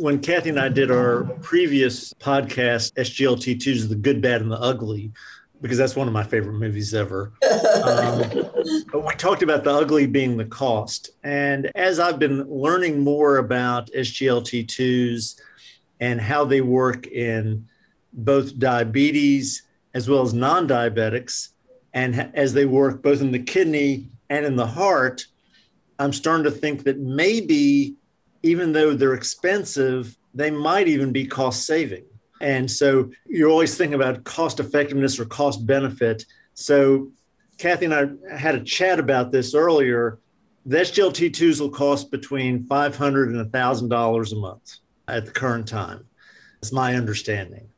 When 0.01 0.19
Kathy 0.19 0.49
and 0.49 0.59
I 0.59 0.71
did 0.71 0.91
our 0.91 1.25
previous 1.43 2.15
podcast, 2.15 2.95
SGLT2s, 2.95 3.87
the 3.87 3.95
good, 3.95 4.23
bad, 4.23 4.41
and 4.41 4.51
the 4.51 4.59
ugly, 4.59 5.13
because 5.61 5.77
that's 5.77 5.95
one 5.95 6.07
of 6.07 6.15
my 6.15 6.25
favorite 6.25 6.55
movies 6.55 6.95
ever. 6.95 7.35
Um, 7.85 8.25
but 8.93 9.05
we 9.05 9.15
talked 9.17 9.43
about 9.43 9.63
the 9.63 9.71
ugly 9.71 10.07
being 10.07 10.39
the 10.39 10.47
cost. 10.47 11.11
And 11.23 11.71
as 11.75 12.01
I've 12.01 12.19
been 12.19 12.49
learning 12.49 13.01
more 13.01 13.37
about 13.37 13.91
SGLT2s 13.95 15.39
and 16.01 16.19
how 16.19 16.47
they 16.47 16.63
work 16.63 17.07
in 17.09 17.69
both 18.15 18.59
diabetes 18.59 19.65
as 19.93 20.09
well 20.09 20.23
as 20.23 20.33
non 20.33 20.67
diabetics, 20.67 21.51
and 21.93 22.31
as 22.33 22.55
they 22.55 22.65
work 22.65 23.03
both 23.03 23.21
in 23.21 23.33
the 23.33 23.39
kidney 23.39 24.09
and 24.31 24.47
in 24.47 24.57
the 24.57 24.67
heart, 24.67 25.27
I'm 25.99 26.15
starting 26.15 26.45
to 26.45 26.51
think 26.51 26.85
that 26.85 26.99
maybe 26.99 27.97
even 28.43 28.73
though 28.73 28.95
they're 28.95 29.15
expensive, 29.15 30.17
they 30.35 30.51
might 30.51 30.89
even 30.89 31.13
be 31.13 31.27
cost 31.27 31.67
saving. 31.67 32.05
And 32.41 32.71
so 32.71 33.11
you're 33.27 33.51
always 33.51 33.77
thinking 33.77 33.95
about 33.95 34.25
cost 34.25 34.61
effectiveness 34.61 35.19
or 35.19 35.27
cost 35.27 35.67
benefit. 35.67 36.25
So 36.55 37.11
Kathy 37.59 37.85
and 37.85 37.95
I 37.95 38.35
had 38.35 38.55
a 38.55 38.65
chat 38.65 38.99
about 38.99 39.31
this 39.31 39.55
earlier. 39.55 40.19
The 40.65 40.79
SGLT2s 40.79 41.61
will 41.61 41.71
cost 41.71 42.11
between 42.11 42.65
$500 42.65 43.39
and 43.39 43.53
$1,000 43.53 44.33
a 44.33 44.37
month 44.37 44.77
at 45.09 45.27
the 45.27 45.33
current 45.33 45.69
time. 45.69 46.07
That's 46.61 46.73
my 46.73 46.95
understanding. 46.95 47.69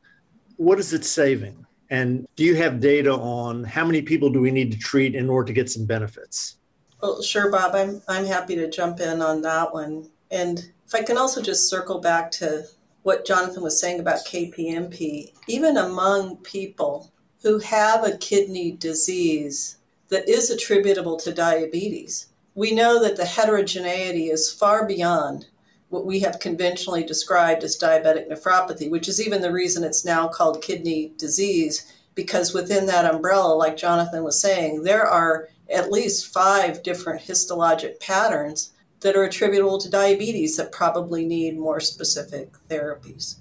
What 0.57 0.79
is 0.79 0.93
it 0.93 1.03
saving? 1.03 1.65
And 1.89 2.25
do 2.35 2.43
you 2.43 2.55
have 2.55 2.79
data 2.79 3.13
on 3.13 3.63
how 3.63 3.85
many 3.85 4.01
people 4.01 4.29
do 4.29 4.39
we 4.39 4.51
need 4.51 4.71
to 4.71 4.79
treat 4.79 5.15
in 5.15 5.29
order 5.29 5.47
to 5.47 5.53
get 5.53 5.69
some 5.69 5.85
benefits? 5.85 6.55
Well, 7.01 7.21
sure, 7.21 7.51
Bob. 7.51 7.75
I'm, 7.75 8.01
I'm 8.07 8.25
happy 8.25 8.55
to 8.55 8.69
jump 8.69 8.99
in 9.01 9.21
on 9.21 9.41
that 9.41 9.73
one. 9.73 10.09
And 10.33 10.71
if 10.87 10.95
I 10.95 11.03
can 11.03 11.15
also 11.15 11.43
just 11.43 11.69
circle 11.69 11.99
back 11.99 12.31
to 12.31 12.65
what 13.03 13.23
Jonathan 13.23 13.61
was 13.61 13.79
saying 13.79 13.99
about 13.99 14.25
KPMP, 14.25 15.31
even 15.47 15.77
among 15.77 16.37
people 16.37 17.11
who 17.43 17.59
have 17.59 18.03
a 18.03 18.17
kidney 18.17 18.71
disease 18.71 19.77
that 20.09 20.27
is 20.27 20.49
attributable 20.49 21.17
to 21.17 21.31
diabetes, 21.31 22.29
we 22.55 22.73
know 22.73 22.99
that 23.03 23.15
the 23.15 23.25
heterogeneity 23.25 24.29
is 24.29 24.51
far 24.51 24.87
beyond 24.87 25.45
what 25.89 26.07
we 26.07 26.19
have 26.21 26.39
conventionally 26.39 27.03
described 27.03 27.63
as 27.63 27.77
diabetic 27.77 28.27
nephropathy, 28.27 28.89
which 28.89 29.07
is 29.07 29.21
even 29.23 29.39
the 29.39 29.51
reason 29.51 29.83
it's 29.83 30.03
now 30.03 30.27
called 30.27 30.63
kidney 30.63 31.13
disease, 31.17 31.93
because 32.15 32.55
within 32.55 32.87
that 32.87 33.13
umbrella, 33.13 33.53
like 33.53 33.77
Jonathan 33.77 34.23
was 34.23 34.41
saying, 34.41 34.81
there 34.81 35.05
are 35.05 35.49
at 35.71 35.91
least 35.91 36.33
five 36.33 36.81
different 36.81 37.21
histologic 37.21 37.99
patterns 37.99 38.71
that 39.03 39.15
are 39.15 39.25
attributable 39.25 39.77
to 39.77 39.89
diabetes 39.89 40.57
that 40.57 40.71
probably 40.71 41.25
need 41.25 41.59
more 41.59 41.79
specific 41.79 42.49
therapies. 42.69 43.35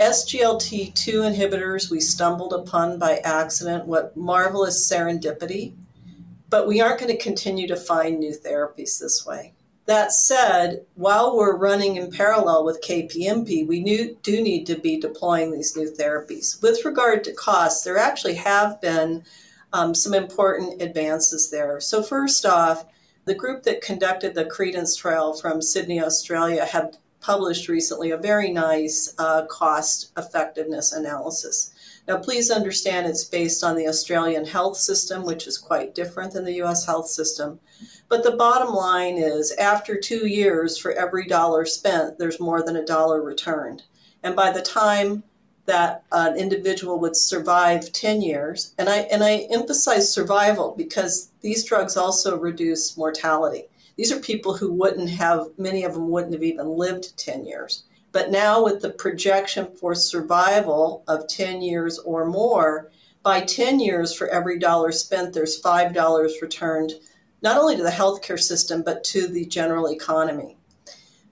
SGLT2 0.00 0.94
inhibitors 1.34 1.90
we 1.90 2.00
stumbled 2.00 2.52
upon 2.52 2.98
by 2.98 3.18
accident, 3.18 3.86
what 3.86 4.16
marvelous 4.16 4.90
serendipity, 4.90 5.74
but 6.48 6.66
we 6.66 6.80
aren't 6.80 7.00
going 7.00 7.12
to 7.12 7.22
continue 7.22 7.68
to 7.68 7.76
find 7.76 8.18
new 8.18 8.32
therapies 8.32 8.98
this 8.98 9.26
way. 9.26 9.52
That 9.86 10.12
said, 10.12 10.84
while 10.94 11.36
we're 11.36 11.56
running 11.56 11.96
in 11.96 12.10
parallel 12.10 12.64
with 12.64 12.82
KPMP, 12.82 13.66
we 13.66 14.14
do 14.22 14.42
need 14.42 14.66
to 14.66 14.76
be 14.76 15.00
deploying 15.00 15.50
these 15.50 15.76
new 15.76 15.90
therapies. 15.90 16.62
With 16.62 16.84
regard 16.84 17.24
to 17.24 17.32
costs, 17.32 17.84
there 17.84 17.98
actually 17.98 18.34
have 18.34 18.80
been 18.80 19.24
um, 19.72 19.94
some 19.94 20.14
important 20.14 20.80
advances 20.80 21.50
there. 21.50 21.80
So, 21.80 22.02
first 22.02 22.46
off, 22.46 22.84
the 23.28 23.34
group 23.34 23.62
that 23.64 23.82
conducted 23.82 24.34
the 24.34 24.46
Credence 24.46 24.96
trial 24.96 25.34
from 25.34 25.60
Sydney, 25.60 26.02
Australia, 26.02 26.64
had 26.64 26.96
published 27.20 27.68
recently 27.68 28.10
a 28.10 28.16
very 28.16 28.50
nice 28.50 29.14
uh, 29.18 29.44
cost 29.46 30.12
effectiveness 30.16 30.92
analysis. 30.92 31.72
Now, 32.06 32.16
please 32.16 32.50
understand 32.50 33.06
it's 33.06 33.24
based 33.24 33.62
on 33.62 33.76
the 33.76 33.86
Australian 33.86 34.46
health 34.46 34.78
system, 34.78 35.24
which 35.24 35.46
is 35.46 35.58
quite 35.58 35.94
different 35.94 36.32
than 36.32 36.46
the 36.46 36.62
US 36.62 36.86
health 36.86 37.08
system. 37.08 37.60
But 38.08 38.22
the 38.22 38.36
bottom 38.36 38.72
line 38.72 39.18
is 39.18 39.52
after 39.52 40.00
two 40.00 40.26
years, 40.26 40.78
for 40.78 40.92
every 40.92 41.26
dollar 41.26 41.66
spent, 41.66 42.18
there's 42.18 42.40
more 42.40 42.62
than 42.62 42.76
a 42.76 42.86
dollar 42.86 43.20
returned. 43.20 43.82
And 44.22 44.34
by 44.34 44.52
the 44.52 44.62
time 44.62 45.22
that 45.68 46.02
an 46.12 46.36
individual 46.36 46.98
would 46.98 47.14
survive 47.14 47.92
10 47.92 48.22
years. 48.22 48.72
And 48.78 48.88
I, 48.88 49.00
and 49.12 49.22
I 49.22 49.46
emphasize 49.50 50.10
survival 50.10 50.74
because 50.76 51.30
these 51.42 51.64
drugs 51.64 51.96
also 51.96 52.38
reduce 52.38 52.96
mortality. 52.96 53.64
These 53.96 54.10
are 54.10 54.18
people 54.18 54.56
who 54.56 54.72
wouldn't 54.72 55.10
have, 55.10 55.48
many 55.58 55.84
of 55.84 55.92
them 55.92 56.08
wouldn't 56.08 56.32
have 56.32 56.42
even 56.42 56.68
lived 56.68 57.16
10 57.18 57.44
years. 57.44 57.84
But 58.12 58.30
now, 58.30 58.64
with 58.64 58.80
the 58.80 58.90
projection 58.90 59.68
for 59.76 59.94
survival 59.94 61.04
of 61.06 61.28
10 61.28 61.60
years 61.60 61.98
or 61.98 62.24
more, 62.24 62.90
by 63.22 63.42
10 63.42 63.78
years, 63.78 64.14
for 64.14 64.28
every 64.28 64.58
dollar 64.58 64.90
spent, 64.90 65.34
there's 65.34 65.60
$5 65.60 66.40
returned 66.40 66.94
not 67.42 67.58
only 67.58 67.76
to 67.76 67.82
the 67.82 67.90
healthcare 67.90 68.40
system, 68.40 68.82
but 68.82 69.04
to 69.04 69.26
the 69.28 69.44
general 69.44 69.90
economy. 69.90 70.56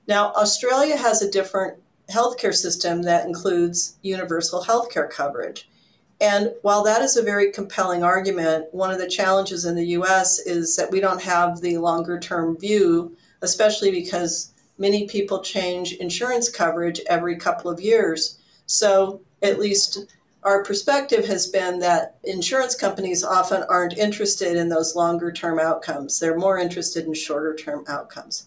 Now, 0.07 0.33
Australia 0.35 0.97
has 0.97 1.23
a 1.23 1.31
different 1.31 1.79
healthcare 2.11 2.55
system 2.55 3.03
that 3.03 3.27
includes 3.27 3.97
universal 4.03 4.63
healthcare 4.63 5.11
coverage. 5.11 5.69
And 6.21 6.53
while 6.63 6.83
that 6.85 7.03
is 7.03 7.17
a 7.17 7.23
very 7.23 7.53
compelling 7.53 8.03
argument, 8.03 8.73
one 8.73 8.91
of 8.91 8.99
the 8.99 9.09
challenges 9.09 9.65
in 9.65 9.75
the 9.75 9.89
US 9.99 10.39
is 10.39 10.77
that 10.77 10.91
we 10.91 11.01
don't 11.01 11.21
have 11.21 11.61
the 11.61 11.79
longer 11.79 12.19
term 12.19 12.57
view, 12.57 13.17
especially 13.43 13.91
because 13.91 14.53
many 14.79 15.07
people 15.07 15.41
change 15.41 15.95
insurance 15.95 16.49
coverage 16.49 17.01
every 17.07 17.37
couple 17.37 17.71
of 17.71 17.81
years. 17.81 18.39
So, 18.67 19.21
at 19.43 19.59
least 19.59 20.07
our 20.43 20.63
perspective 20.63 21.27
has 21.27 21.49
been 21.49 21.81
that 21.81 22.17
insurance 22.25 22.75
companies 22.75 23.25
often 23.25 23.65
aren't 23.69 23.99
interested 23.99 24.57
in 24.57 24.69
those 24.69 24.95
longer 24.95 25.33
term 25.33 25.59
outcomes. 25.59 26.19
They're 26.19 26.39
more 26.39 26.59
interested 26.59 27.05
in 27.05 27.15
shorter 27.15 27.55
term 27.55 27.85
outcomes. 27.89 28.47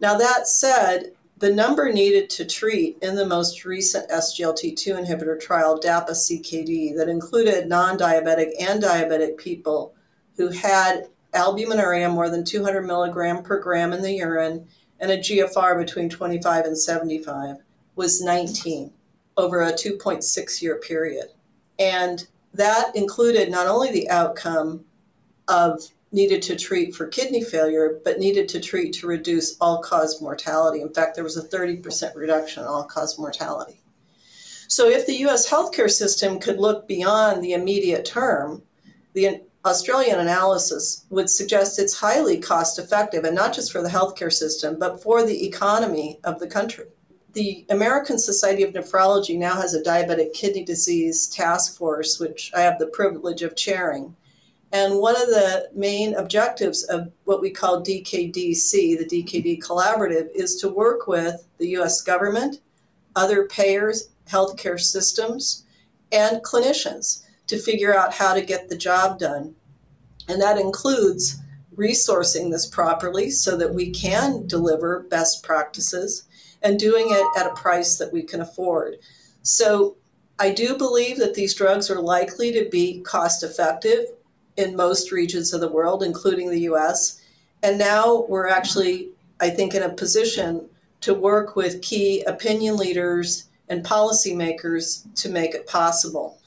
Now, 0.00 0.18
that 0.18 0.46
said, 0.46 1.12
the 1.42 1.52
number 1.52 1.92
needed 1.92 2.30
to 2.30 2.44
treat 2.44 2.96
in 3.02 3.16
the 3.16 3.26
most 3.26 3.64
recent 3.64 4.08
SGLT2 4.10 5.04
inhibitor 5.04 5.40
trial, 5.40 5.76
DAPA 5.76 6.12
CKD, 6.12 6.96
that 6.96 7.08
included 7.08 7.68
non 7.68 7.98
diabetic 7.98 8.52
and 8.60 8.80
diabetic 8.80 9.36
people 9.38 9.92
who 10.36 10.50
had 10.50 11.08
albuminuria 11.34 12.08
more 12.08 12.30
than 12.30 12.44
200 12.44 12.82
milligram 12.82 13.42
per 13.42 13.58
gram 13.58 13.92
in 13.92 14.02
the 14.02 14.12
urine 14.12 14.68
and 15.00 15.10
a 15.10 15.18
GFR 15.18 15.84
between 15.84 16.08
25 16.08 16.64
and 16.64 16.78
75 16.78 17.56
was 17.96 18.22
19 18.22 18.92
over 19.36 19.62
a 19.62 19.72
2.6 19.72 20.62
year 20.62 20.76
period. 20.76 21.26
And 21.76 22.24
that 22.54 22.94
included 22.94 23.50
not 23.50 23.66
only 23.66 23.90
the 23.90 24.08
outcome 24.10 24.84
of 25.48 25.82
needed 26.12 26.42
to 26.42 26.56
treat 26.56 26.94
for 26.94 27.06
kidney 27.06 27.42
failure, 27.42 28.00
but 28.04 28.18
needed 28.18 28.48
to 28.50 28.60
treat 28.60 28.92
to 28.92 29.06
reduce 29.06 29.56
all 29.60 29.82
cause 29.82 30.20
mortality. 30.20 30.82
In 30.82 30.92
fact, 30.92 31.14
there 31.14 31.24
was 31.24 31.38
a 31.38 31.48
30% 31.48 32.14
reduction 32.14 32.62
in 32.62 32.68
all 32.68 32.84
cause 32.84 33.18
mortality. 33.18 33.80
So, 34.68 34.88
if 34.88 35.06
the 35.06 35.26
US 35.26 35.48
healthcare 35.48 35.90
system 35.90 36.38
could 36.38 36.58
look 36.58 36.86
beyond 36.86 37.42
the 37.42 37.54
immediate 37.54 38.04
term, 38.04 38.62
the 39.14 39.42
Australian 39.64 40.18
analysis 40.18 41.04
would 41.10 41.30
suggest 41.30 41.78
it's 41.78 41.98
highly 41.98 42.38
cost 42.38 42.78
effective, 42.78 43.24
and 43.24 43.34
not 43.34 43.54
just 43.54 43.70
for 43.70 43.82
the 43.82 43.88
healthcare 43.88 44.32
system, 44.32 44.78
but 44.78 45.02
for 45.02 45.24
the 45.24 45.46
economy 45.46 46.18
of 46.24 46.38
the 46.38 46.46
country. 46.46 46.86
The 47.32 47.64
American 47.70 48.18
Society 48.18 48.62
of 48.62 48.74
Nephrology 48.74 49.38
now 49.38 49.54
has 49.54 49.72
a 49.72 49.82
diabetic 49.82 50.34
kidney 50.34 50.64
disease 50.64 51.28
task 51.28 51.78
force, 51.78 52.18
which 52.18 52.50
I 52.54 52.60
have 52.60 52.78
the 52.78 52.88
privilege 52.88 53.42
of 53.42 53.56
chairing 53.56 54.14
and 54.72 54.98
one 54.98 55.20
of 55.20 55.28
the 55.28 55.68
main 55.74 56.14
objectives 56.14 56.82
of 56.84 57.12
what 57.24 57.42
we 57.42 57.50
call 57.50 57.84
DKDC, 57.84 58.98
the 58.98 59.04
DKD 59.04 59.62
Collaborative, 59.62 60.28
is 60.34 60.56
to 60.56 60.68
work 60.68 61.06
with 61.06 61.46
the 61.58 61.68
US 61.78 62.00
government, 62.00 62.60
other 63.14 63.46
payers, 63.46 64.08
healthcare 64.26 64.80
systems, 64.80 65.64
and 66.10 66.42
clinicians 66.42 67.22
to 67.48 67.58
figure 67.58 67.94
out 67.94 68.14
how 68.14 68.32
to 68.32 68.40
get 68.40 68.70
the 68.70 68.76
job 68.76 69.18
done. 69.18 69.54
And 70.28 70.40
that 70.40 70.58
includes 70.58 71.36
resourcing 71.76 72.50
this 72.50 72.66
properly 72.66 73.28
so 73.30 73.56
that 73.58 73.74
we 73.74 73.90
can 73.90 74.46
deliver 74.46 75.00
best 75.10 75.42
practices 75.42 76.24
and 76.62 76.78
doing 76.78 77.08
it 77.10 77.26
at 77.38 77.50
a 77.50 77.54
price 77.54 77.98
that 77.98 78.12
we 78.12 78.22
can 78.22 78.40
afford. 78.40 78.96
So 79.42 79.96
I 80.38 80.50
do 80.50 80.78
believe 80.78 81.18
that 81.18 81.34
these 81.34 81.54
drugs 81.54 81.90
are 81.90 82.00
likely 82.00 82.52
to 82.52 82.68
be 82.70 83.00
cost 83.00 83.42
effective 83.42 84.06
in 84.56 84.76
most 84.76 85.12
regions 85.12 85.52
of 85.52 85.60
the 85.60 85.70
world, 85.70 86.02
including 86.02 86.50
the 86.50 86.60
US. 86.60 87.20
And 87.62 87.78
now 87.78 88.26
we're 88.28 88.48
actually, 88.48 89.10
I 89.40 89.50
think, 89.50 89.74
in 89.74 89.82
a 89.82 89.88
position 89.88 90.68
to 91.02 91.14
work 91.14 91.56
with 91.56 91.82
key 91.82 92.22
opinion 92.22 92.76
leaders 92.76 93.48
and 93.68 93.84
policymakers 93.84 95.06
to 95.14 95.28
make 95.28 95.54
it 95.54 95.66
possible. 95.66 96.38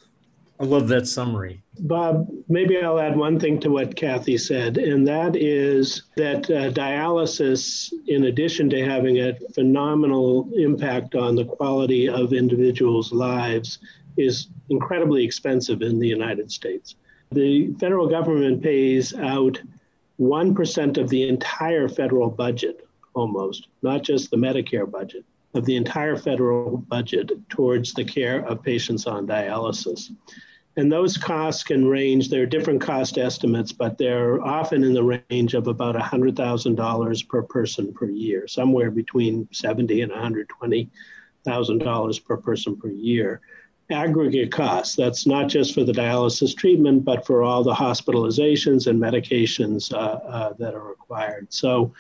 I 0.60 0.64
love 0.64 0.88
that 0.88 1.06
summary. 1.06 1.62
Bob, 1.80 2.30
maybe 2.48 2.82
I'll 2.82 3.00
add 3.00 3.18
one 3.18 3.38
thing 3.40 3.60
to 3.60 3.70
what 3.70 3.98
Kathy 3.98 4.38
said, 4.38 4.78
and 4.78 5.06
that 5.06 5.36
is 5.36 6.04
that 6.16 6.50
uh, 6.50 6.72
dialysis, 6.72 7.92
in 8.08 8.26
addition 8.26 8.70
to 8.70 8.86
having 8.86 9.18
a 9.18 9.38
phenomenal 9.54 10.50
impact 10.56 11.16
on 11.16 11.36
the 11.36 11.44
quality 11.44 12.08
of 12.08 12.32
individuals' 12.32 13.12
lives, 13.12 13.80
is 14.18 14.48
incredibly 14.70 15.26
expensive 15.26 15.82
in 15.82 16.00
the 16.00 16.08
United 16.08 16.50
States. 16.50 16.96
The 17.32 17.74
federal 17.80 18.08
government 18.08 18.62
pays 18.62 19.14
out 19.14 19.62
1% 20.20 20.98
of 20.98 21.10
the 21.10 21.28
entire 21.28 21.90
federal 21.90 22.30
budget, 22.30 22.88
almost, 23.14 23.68
not 23.82 24.04
just 24.04 24.32
the 24.32 24.38
Medicare 24.38 24.90
budget, 24.90 25.26
of 25.54 25.66
the 25.66 25.76
entire 25.76 26.16
federal 26.16 26.78
budget 26.78 27.32
towards 27.50 27.94
the 27.94 28.06
care 28.06 28.46
of 28.46 28.64
patients 28.64 29.08
on 29.08 29.28
dialysis. 29.28 30.12
And 30.78 30.92
those 30.92 31.18
costs 31.18 31.64
can 31.64 31.86
range, 31.86 32.30
there 32.30 32.44
are 32.44 32.48
different 32.48 32.82
cost 32.82 33.18
estimates, 33.18 33.72
but 33.72 33.98
they're 33.98 34.42
often 34.42 34.84
in 34.84 34.94
the 34.94 35.22
range 35.30 35.54
of 35.54 35.68
about 35.68 35.96
$100,000 35.96 37.28
per 37.30 37.42
person 37.44 37.94
per 37.94 38.10
year, 38.10 38.48
somewhere 38.48 38.92
between 38.92 39.48
70 39.52 40.02
and 40.02 40.12
120 40.12 40.90
$5,000 41.46 42.26
per 42.26 42.38
person 42.38 42.76
per 42.76 42.90
year. 42.90 43.42
Aggregate 43.92 44.52
costs, 44.52 44.96
that's 44.96 45.28
not 45.28 45.48
just 45.48 45.76
for 45.76 45.84
the 45.84 45.92
dialysis 45.92 46.58
treatment, 46.58 47.06
but 47.06 47.24
for 47.24 47.44
all 47.44 47.64
the 47.64 47.74
hospitalizations 47.74 48.88
and 48.88 49.00
medications 49.00 49.94
uh, 49.94 49.98
uh, 50.28 50.54
that 50.54 50.74
are 50.74 50.88
required. 50.88 51.46
So, 51.54 51.94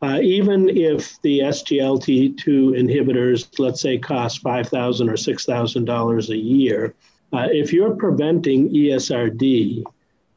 uh, 0.00 0.20
even 0.20 0.68
if 0.68 1.20
the 1.22 1.40
SGLT2 1.40 2.44
inhibitors, 2.44 3.48
let's 3.58 3.80
say, 3.80 3.98
cost 3.98 4.44
$5,000 4.44 5.08
or 5.08 5.14
$6,000 5.14 6.28
a 6.28 6.36
year, 6.36 6.94
uh, 7.32 7.48
if 7.50 7.72
you're 7.72 7.96
preventing 7.96 8.70
ESRD 8.70 9.82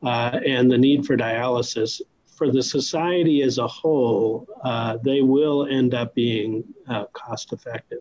uh, 0.01 0.39
and 0.45 0.71
the 0.71 0.77
need 0.77 1.05
for 1.05 1.15
dialysis, 1.15 2.01
for 2.25 2.51
the 2.51 2.63
society 2.63 3.43
as 3.43 3.60
a 3.60 3.67
whole, 3.67 4.47
uh, 4.63 4.97
they 5.03 5.21
will 5.21 5.67
end 5.67 5.93
up 5.93 6.15
being 6.15 6.63
cost 7.13 7.53
effective. 7.53 7.99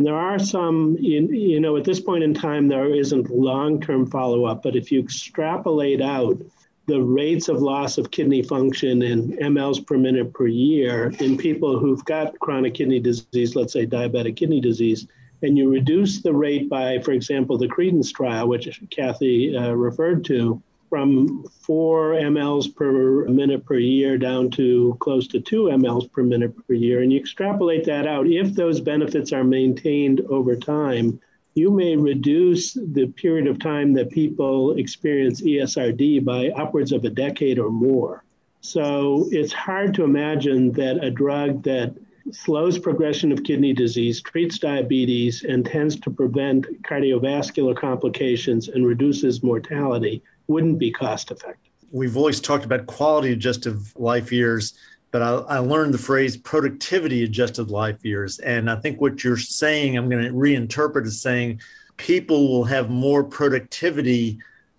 And 0.00 0.06
there 0.06 0.16
are 0.16 0.38
some, 0.38 0.96
you 0.98 1.60
know, 1.60 1.76
at 1.76 1.84
this 1.84 2.00
point 2.00 2.24
in 2.24 2.32
time, 2.32 2.68
there 2.68 2.94
isn't 2.94 3.28
long 3.28 3.82
term 3.82 4.06
follow 4.06 4.46
up, 4.46 4.62
but 4.62 4.74
if 4.74 4.90
you 4.90 4.98
extrapolate 4.98 6.00
out 6.00 6.40
the 6.86 7.02
rates 7.02 7.50
of 7.50 7.60
loss 7.60 7.98
of 7.98 8.10
kidney 8.10 8.42
function 8.42 9.02
in 9.02 9.32
mLs 9.32 9.86
per 9.86 9.98
minute 9.98 10.32
per 10.32 10.46
year 10.46 11.12
in 11.20 11.36
people 11.36 11.78
who've 11.78 12.02
got 12.06 12.38
chronic 12.38 12.72
kidney 12.72 12.98
disease, 12.98 13.54
let's 13.54 13.74
say 13.74 13.84
diabetic 13.84 14.36
kidney 14.36 14.58
disease, 14.58 15.06
and 15.42 15.58
you 15.58 15.68
reduce 15.68 16.22
the 16.22 16.32
rate 16.32 16.70
by, 16.70 16.98
for 17.00 17.12
example, 17.12 17.58
the 17.58 17.68
Credence 17.68 18.10
trial, 18.10 18.48
which 18.48 18.80
Kathy 18.88 19.54
uh, 19.54 19.72
referred 19.72 20.24
to, 20.24 20.62
from 20.90 21.44
4 21.62 22.14
mLs 22.14 22.74
per 22.74 23.24
minute 23.28 23.64
per 23.64 23.78
year 23.78 24.18
down 24.18 24.50
to 24.50 24.96
close 25.00 25.28
to 25.28 25.40
2 25.40 25.64
mLs 25.64 26.10
per 26.12 26.22
minute 26.24 26.52
per 26.66 26.74
year, 26.74 27.00
and 27.00 27.12
you 27.12 27.18
extrapolate 27.18 27.84
that 27.84 28.06
out, 28.08 28.26
if 28.26 28.52
those 28.54 28.80
benefits 28.80 29.32
are 29.32 29.44
maintained 29.44 30.20
over 30.22 30.56
time, 30.56 31.20
you 31.54 31.70
may 31.70 31.96
reduce 31.96 32.74
the 32.74 33.06
period 33.16 33.46
of 33.46 33.58
time 33.60 33.92
that 33.94 34.10
people 34.10 34.72
experience 34.72 35.40
ESRD 35.40 36.24
by 36.24 36.48
upwards 36.50 36.92
of 36.92 37.04
a 37.04 37.10
decade 37.10 37.58
or 37.58 37.70
more. 37.70 38.24
So 38.60 39.28
it's 39.30 39.52
hard 39.52 39.94
to 39.94 40.04
imagine 40.04 40.72
that 40.72 41.02
a 41.02 41.10
drug 41.10 41.62
that 41.62 41.94
slows 42.32 42.78
progression 42.78 43.32
of 43.32 43.42
kidney 43.42 43.72
disease, 43.72 44.20
treats 44.20 44.58
diabetes, 44.58 45.44
and 45.44 45.64
tends 45.64 45.98
to 46.00 46.10
prevent 46.10 46.66
cardiovascular 46.82 47.76
complications 47.76 48.68
and 48.68 48.86
reduces 48.86 49.42
mortality 49.42 50.22
wouldn't 50.50 50.78
be 50.78 50.90
cost 50.90 51.30
effective. 51.30 51.72
We've 51.92 52.16
always 52.16 52.40
talked 52.40 52.64
about 52.64 52.86
quality 52.86 53.32
adjusted 53.32 53.78
life 53.96 54.32
years, 54.32 54.74
but 55.12 55.22
I, 55.22 55.56
I, 55.56 55.58
learned 55.58 55.94
the 55.94 55.98
phrase 55.98 56.36
productivity 56.36 57.24
adjusted 57.24 57.70
life 57.70 58.04
years. 58.04 58.38
And 58.40 58.70
I 58.70 58.76
think 58.76 59.00
what 59.00 59.24
you're 59.24 59.36
saying, 59.36 59.96
I'm 59.96 60.08
going 60.08 60.24
to 60.24 60.32
reinterpret 60.32 61.06
as 61.06 61.20
saying 61.20 61.60
people 61.96 62.48
will 62.48 62.64
have 62.64 62.90
more 62.90 63.24
productivity 63.24 64.38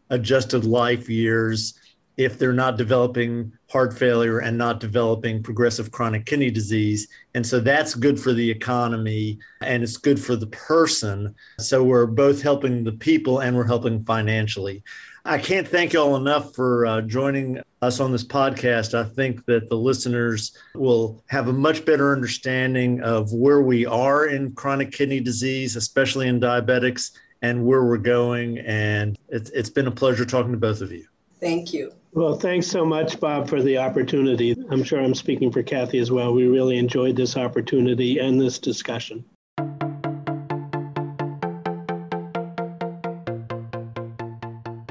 adjusted 0.09 0.65
life 0.65 1.09
years 1.09 1.79
if 2.17 2.37
they're 2.37 2.53
not 2.53 2.77
developing 2.77 3.51
heart 3.69 3.97
failure 3.97 4.39
and 4.39 4.57
not 4.57 4.79
developing 4.79 5.41
progressive 5.41 5.91
chronic 5.91 6.25
kidney 6.25 6.51
disease. 6.51 7.07
And 7.33 7.45
so 7.45 7.59
that's 7.59 7.95
good 7.95 8.19
for 8.19 8.33
the 8.33 8.49
economy 8.49 9.39
and 9.61 9.81
it's 9.83 9.97
good 9.97 10.19
for 10.19 10.35
the 10.35 10.47
person. 10.47 11.33
So 11.59 11.83
we're 11.83 12.05
both 12.05 12.41
helping 12.41 12.83
the 12.83 12.91
people 12.91 13.39
and 13.39 13.55
we're 13.55 13.65
helping 13.65 14.03
financially. 14.03 14.83
I 15.23 15.37
can't 15.37 15.67
thank 15.67 15.93
you 15.93 15.99
all 15.99 16.15
enough 16.15 16.55
for 16.55 16.85
uh, 16.85 17.01
joining 17.01 17.61
us 17.81 17.99
on 17.99 18.11
this 18.11 18.23
podcast. 18.23 18.95
I 18.95 19.03
think 19.03 19.45
that 19.45 19.69
the 19.69 19.75
listeners 19.75 20.57
will 20.73 21.23
have 21.27 21.47
a 21.47 21.53
much 21.53 21.85
better 21.85 22.11
understanding 22.11 23.01
of 23.01 23.31
where 23.31 23.61
we 23.61 23.85
are 23.85 24.25
in 24.25 24.53
chronic 24.53 24.91
kidney 24.91 25.19
disease, 25.19 25.75
especially 25.75 26.27
in 26.27 26.39
diabetics, 26.39 27.11
and 27.43 27.65
where 27.65 27.85
we're 27.85 27.97
going. 27.97 28.59
And 28.59 29.17
it's, 29.29 29.51
it's 29.51 29.69
been 29.69 29.87
a 29.87 29.91
pleasure 29.91 30.25
talking 30.25 30.51
to 30.53 30.57
both 30.57 30.81
of 30.81 30.91
you. 30.91 31.05
Thank 31.39 31.71
you. 31.71 31.93
Well, 32.13 32.35
thanks 32.35 32.67
so 32.67 32.83
much, 32.83 33.19
Bob, 33.19 33.47
for 33.47 33.61
the 33.61 33.77
opportunity. 33.77 34.55
I'm 34.69 34.83
sure 34.83 34.99
I'm 34.99 35.15
speaking 35.15 35.51
for 35.51 35.63
Kathy 35.63 35.99
as 35.99 36.11
well. 36.11 36.33
We 36.33 36.47
really 36.47 36.77
enjoyed 36.77 37.15
this 37.15 37.37
opportunity 37.37 38.19
and 38.19 38.41
this 38.41 38.59
discussion. 38.59 39.23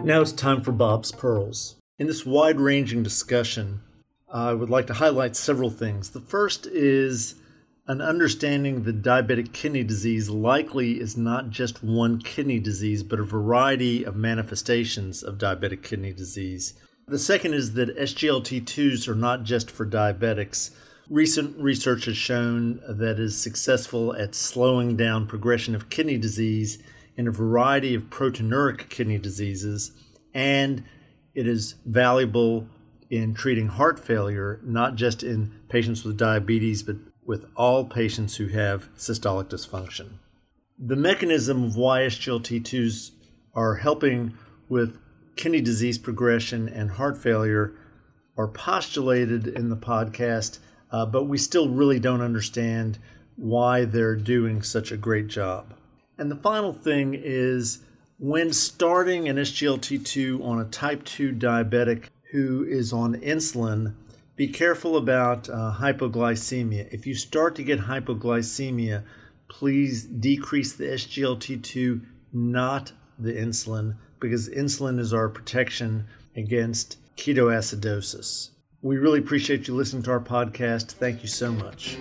Now 0.02 0.22
it's 0.22 0.32
time 0.32 0.62
for 0.62 0.72
Bob's 0.72 1.12
Pearls. 1.12 1.76
In 1.98 2.06
this 2.06 2.24
wide 2.24 2.58
ranging 2.58 3.02
discussion, 3.02 3.82
I 4.32 4.54
would 4.54 4.70
like 4.70 4.86
to 4.86 4.94
highlight 4.94 5.36
several 5.36 5.68
things. 5.68 6.10
The 6.10 6.22
first 6.22 6.66
is 6.66 7.34
an 7.86 8.00
understanding 8.00 8.84
that 8.84 9.02
diabetic 9.02 9.52
kidney 9.52 9.84
disease 9.84 10.30
likely 10.30 10.98
is 10.98 11.18
not 11.18 11.50
just 11.50 11.84
one 11.84 12.18
kidney 12.18 12.58
disease, 12.58 13.02
but 13.02 13.20
a 13.20 13.24
variety 13.24 14.02
of 14.02 14.16
manifestations 14.16 15.22
of 15.22 15.36
diabetic 15.36 15.82
kidney 15.82 16.14
disease. 16.14 16.74
The 17.06 17.18
second 17.18 17.52
is 17.52 17.74
that 17.74 17.96
SGLT2s 17.98 19.06
are 19.06 19.14
not 19.14 19.42
just 19.42 19.70
for 19.70 19.84
diabetics. 19.84 20.70
Recent 21.10 21.58
research 21.58 22.06
has 22.06 22.16
shown 22.16 22.80
that 22.88 23.20
is 23.20 23.36
successful 23.36 24.16
at 24.16 24.34
slowing 24.34 24.96
down 24.96 25.26
progression 25.26 25.74
of 25.74 25.90
kidney 25.90 26.16
disease 26.16 26.78
in 27.16 27.29
a 27.29 27.33
variety 27.33 27.94
of 27.94 28.05
proteinuric 28.05 28.88
kidney 28.88 29.18
diseases, 29.18 29.92
and 30.33 30.85
it 31.35 31.46
is 31.46 31.75
valuable 31.85 32.66
in 33.11 33.35
treating 33.35 33.66
heart 33.66 33.99
failure, 33.99 34.61
not 34.62 34.94
just 34.94 35.23
in 35.23 35.53
patients 35.68 36.05
with 36.05 36.16
diabetes, 36.16 36.83
but 36.83 36.96
with 37.25 37.44
all 37.57 37.85
patients 37.85 38.37
who 38.37 38.49
have 38.49 38.88
systolic 38.96 39.49
dysfunction. 39.49 40.12
The 40.79 40.96
mechanism 40.96 41.64
of 41.64 41.77
why 41.77 42.01
SGLT2s 42.01 43.11
are 43.55 43.77
helping 43.77 44.35
with 44.68 44.99
kidney 45.37 45.61
disease 45.61 45.99
progression 45.99 46.68
and 46.68 46.92
heart 46.92 47.18
failure 47.18 47.75
are 48.37 48.49
postulated 48.49 49.46
in 49.49 49.68
the 49.68 49.77
podcast, 49.77 50.59
uh, 50.90 51.05
but 51.05 51.25
we 51.25 51.37
still 51.37 51.68
really 51.68 52.01
don't 52.01 52.23
understand 52.23 52.99
why 53.37 53.85
they're 53.85 54.16
doing 54.16 54.62
such 54.62 54.92
a 54.92 54.96
great 54.96 55.27
job. 55.27 55.75
And 56.20 56.30
the 56.30 56.37
final 56.37 56.74
thing 56.74 57.14
is 57.14 57.78
when 58.18 58.52
starting 58.52 59.26
an 59.26 59.37
SGLT2 59.37 60.44
on 60.44 60.61
a 60.61 60.66
type 60.66 61.02
2 61.04 61.33
diabetic 61.33 62.09
who 62.30 62.62
is 62.62 62.92
on 62.92 63.14
insulin, 63.22 63.94
be 64.37 64.46
careful 64.46 64.98
about 64.98 65.48
uh, 65.48 65.74
hypoglycemia. 65.78 66.92
If 66.92 67.06
you 67.06 67.14
start 67.14 67.56
to 67.56 67.64
get 67.64 67.80
hypoglycemia, 67.80 69.02
please 69.48 70.04
decrease 70.04 70.74
the 70.74 70.85
SGLT2, 70.85 72.02
not 72.35 72.92
the 73.18 73.33
insulin, 73.33 73.96
because 74.20 74.50
insulin 74.50 75.00
is 75.00 75.14
our 75.14 75.30
protection 75.30 76.04
against 76.37 76.98
ketoacidosis. 77.16 78.50
We 78.83 78.98
really 78.98 79.20
appreciate 79.20 79.66
you 79.66 79.74
listening 79.74 80.02
to 80.02 80.11
our 80.11 80.20
podcast. 80.20 80.92
Thank 80.92 81.22
you 81.22 81.28
so 81.28 81.50
much. 81.50 81.96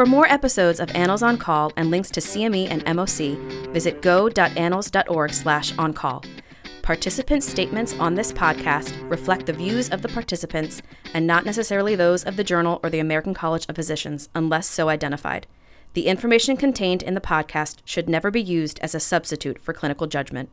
For 0.00 0.06
more 0.06 0.24
episodes 0.32 0.80
of 0.80 0.90
Annals 0.92 1.22
on 1.22 1.36
Call 1.36 1.74
and 1.76 1.90
links 1.90 2.10
to 2.12 2.20
CME 2.20 2.68
and 2.70 2.82
MOC, 2.86 3.36
visit 3.70 4.00
go.annals.org 4.00 5.30
slash 5.30 5.76
on-call. 5.76 6.24
Participant 6.80 7.44
statements 7.44 7.94
on 7.98 8.14
this 8.14 8.32
podcast 8.32 8.98
reflect 9.10 9.44
the 9.44 9.52
views 9.52 9.90
of 9.90 10.00
the 10.00 10.08
participants 10.08 10.80
and 11.12 11.26
not 11.26 11.44
necessarily 11.44 11.96
those 11.96 12.24
of 12.24 12.36
the 12.36 12.44
journal 12.44 12.80
or 12.82 12.88
the 12.88 12.98
American 12.98 13.34
College 13.34 13.66
of 13.68 13.76
Physicians, 13.76 14.30
unless 14.34 14.66
so 14.66 14.88
identified. 14.88 15.46
The 15.92 16.06
information 16.06 16.56
contained 16.56 17.02
in 17.02 17.12
the 17.12 17.20
podcast 17.20 17.80
should 17.84 18.08
never 18.08 18.30
be 18.30 18.40
used 18.40 18.78
as 18.78 18.94
a 18.94 19.00
substitute 19.00 19.60
for 19.60 19.74
clinical 19.74 20.06
judgment. 20.06 20.48